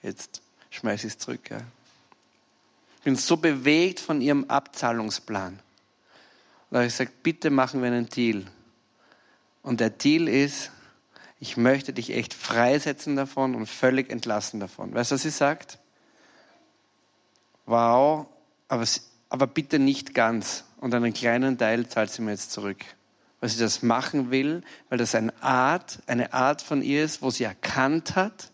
jetzt 0.02 0.42
schmeiße 0.70 1.08
ich 1.08 1.14
es 1.14 1.20
zurück. 1.20 1.50
Ja. 1.50 1.62
Ich 2.98 3.04
bin 3.04 3.16
so 3.16 3.38
bewegt 3.38 4.00
von 4.00 4.22
ihrem 4.22 4.46
Abzahlungsplan. 4.46 5.54
Und 5.54 5.62
da 6.72 6.80
habe 6.80 6.88
ich 6.88 6.94
gesagt, 6.94 7.24
bitte 7.24 7.50
machen 7.50 7.82
wir 7.82 7.88
einen 7.88 8.10
Deal. 8.10 8.46
Und 9.62 9.80
der 9.80 9.90
Deal 9.90 10.28
ist, 10.28 10.72
ich 11.40 11.58
möchte 11.58 11.94
dich 11.94 12.12
echt 12.12 12.34
freisetzen 12.34 13.16
davon 13.16 13.56
und 13.56 13.68
völlig 13.68 14.10
entlassen 14.10 14.60
davon. 14.60 14.94
Weißt 14.94 15.12
du, 15.12 15.16
was 15.16 15.22
sie 15.22 15.30
sagt? 15.30 15.78
Wow, 17.68 18.28
aber, 18.70 18.86
aber 19.30 19.46
bitte 19.46 19.78
nicht 19.78 20.16
ganz. 20.16 20.64
Und 20.78 20.96
einen 20.96 21.14
kleinen 21.14 21.58
Teil 21.58 21.88
zahlt 21.88 22.10
sie 22.10 22.22
mir 22.22 22.32
jetzt 22.32 22.52
zurück. 22.52 22.84
Weil 23.40 23.50
sie 23.50 23.60
das 23.60 23.84
machen 23.84 24.32
will, 24.32 24.64
weil 24.90 24.98
das 24.98 25.14
eine 25.14 25.34
Art, 25.44 26.00
eine 26.08 26.34
Art 26.34 26.62
von 26.62 26.82
ihr 26.82 27.04
ist, 27.04 27.22
wo 27.22 27.30
sie 27.30 27.44
erkannt 27.44 28.16
hat, 28.16 28.52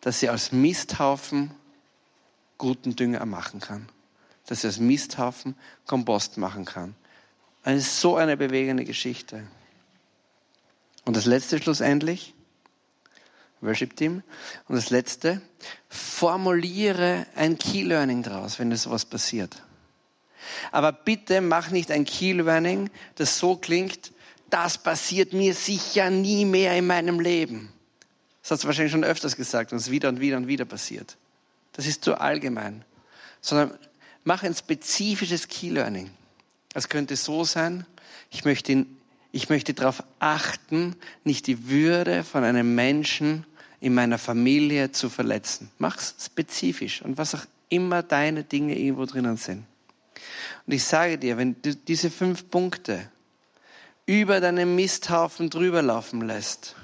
dass 0.00 0.20
sie 0.20 0.30
aus 0.30 0.52
Misthaufen 0.52 1.50
guten 2.58 2.94
Dünger 2.94 3.24
machen 3.26 3.60
kann. 3.60 3.88
Dass 4.46 4.60
sie 4.60 4.68
aus 4.68 4.78
Misthaufen 4.78 5.56
Kompost 5.86 6.36
machen 6.36 6.66
kann. 6.66 6.94
Es 7.64 7.82
ist 7.82 8.00
so 8.00 8.16
eine 8.16 8.36
bewegende 8.36 8.84
Geschichte. 8.84 9.46
Und 11.04 11.16
das 11.16 11.24
letzte 11.24 11.58
schlussendlich, 11.58 12.34
Worship 13.60 13.96
Team. 13.96 14.22
Und 14.68 14.76
das 14.76 14.90
letzte, 14.90 15.40
formuliere 15.88 17.26
ein 17.34 17.58
Key 17.58 17.82
Learning 17.82 18.22
draus, 18.22 18.58
wenn 18.58 18.70
das 18.70 18.82
sowas 18.82 19.04
passiert. 19.04 19.62
Aber 20.72 20.92
bitte 20.92 21.40
mach 21.40 21.70
nicht 21.70 21.90
ein 21.90 22.04
Key 22.04 22.32
Learning, 22.32 22.90
das 23.16 23.38
so 23.38 23.56
klingt, 23.56 24.12
das 24.48 24.78
passiert 24.78 25.32
mir 25.32 25.54
sicher 25.54 26.10
nie 26.10 26.44
mehr 26.44 26.76
in 26.76 26.86
meinem 26.86 27.20
Leben. 27.20 27.72
Das 28.42 28.52
hast 28.52 28.64
du 28.64 28.66
wahrscheinlich 28.66 28.92
schon 28.92 29.04
öfters 29.04 29.36
gesagt 29.36 29.72
und 29.72 29.78
es 29.78 29.90
wieder 29.90 30.08
und 30.08 30.20
wieder 30.20 30.36
und 30.36 30.48
wieder 30.48 30.64
passiert. 30.64 31.16
Das 31.72 31.86
ist 31.86 32.04
zu 32.04 32.20
allgemein. 32.20 32.84
Sondern 33.40 33.78
mach 34.24 34.42
ein 34.42 34.54
spezifisches 34.54 35.48
Key 35.48 35.70
Learning. 35.70 36.10
Es 36.74 36.88
könnte 36.88 37.16
so 37.16 37.44
sein, 37.44 37.86
ich 38.30 38.44
möchte, 38.44 38.86
ich 39.32 39.48
möchte 39.48 39.74
darauf 39.74 40.02
achten, 40.18 40.96
nicht 41.24 41.46
die 41.46 41.68
Würde 41.68 42.24
von 42.24 42.44
einem 42.44 42.74
Menschen 42.74 43.46
in 43.80 43.94
meiner 43.94 44.18
Familie 44.18 44.92
zu 44.92 45.08
verletzen. 45.08 45.70
Mach's 45.78 46.14
spezifisch 46.20 47.02
und 47.02 47.18
was 47.18 47.34
auch 47.34 47.44
immer 47.68 48.02
deine 48.02 48.44
Dinge 48.44 48.76
irgendwo 48.76 49.06
drinnen 49.06 49.36
sind. 49.36 49.64
Und 50.66 50.72
ich 50.72 50.84
sage 50.84 51.18
dir, 51.18 51.36
wenn 51.38 51.60
du 51.62 51.74
diese 51.74 52.10
fünf 52.10 52.50
Punkte 52.50 53.10
über 54.06 54.40
deinen 54.40 54.74
Misthaufen 54.74 55.50
drüber 55.50 55.82
laufen 55.82 56.20
lässt, 56.20 56.74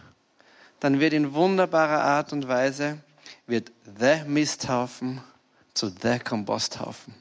dann 0.81 1.01
wird 1.01 1.13
in 1.13 1.35
wunderbarer 1.35 2.03
Art 2.03 2.33
und 2.33 2.49
Weise 2.49 2.99
wird 3.47 3.73
the 3.99 4.23
Misthaufen 4.27 5.21
zu 5.75 5.89
the 5.89 6.19
Komposthaufen. 6.19 7.15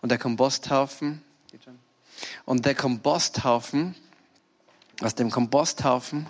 Und 0.00 0.10
der 0.10 0.18
Komposthaufen, 0.18 1.22
und 2.44 2.64
der 2.64 2.74
Komposthaufen, 2.74 3.94
aus 5.02 5.14
dem 5.14 5.30
Komposthaufen 5.30 6.26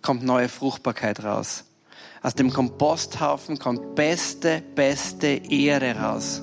kommt 0.00 0.22
neue 0.22 0.48
Fruchtbarkeit 0.48 1.22
raus. 1.22 1.64
Aus 2.22 2.34
dem 2.34 2.52
Komposthaufen 2.52 3.58
kommt 3.58 3.94
beste, 3.96 4.62
beste 4.74 5.40
Ehre 5.50 5.96
raus. 5.96 6.42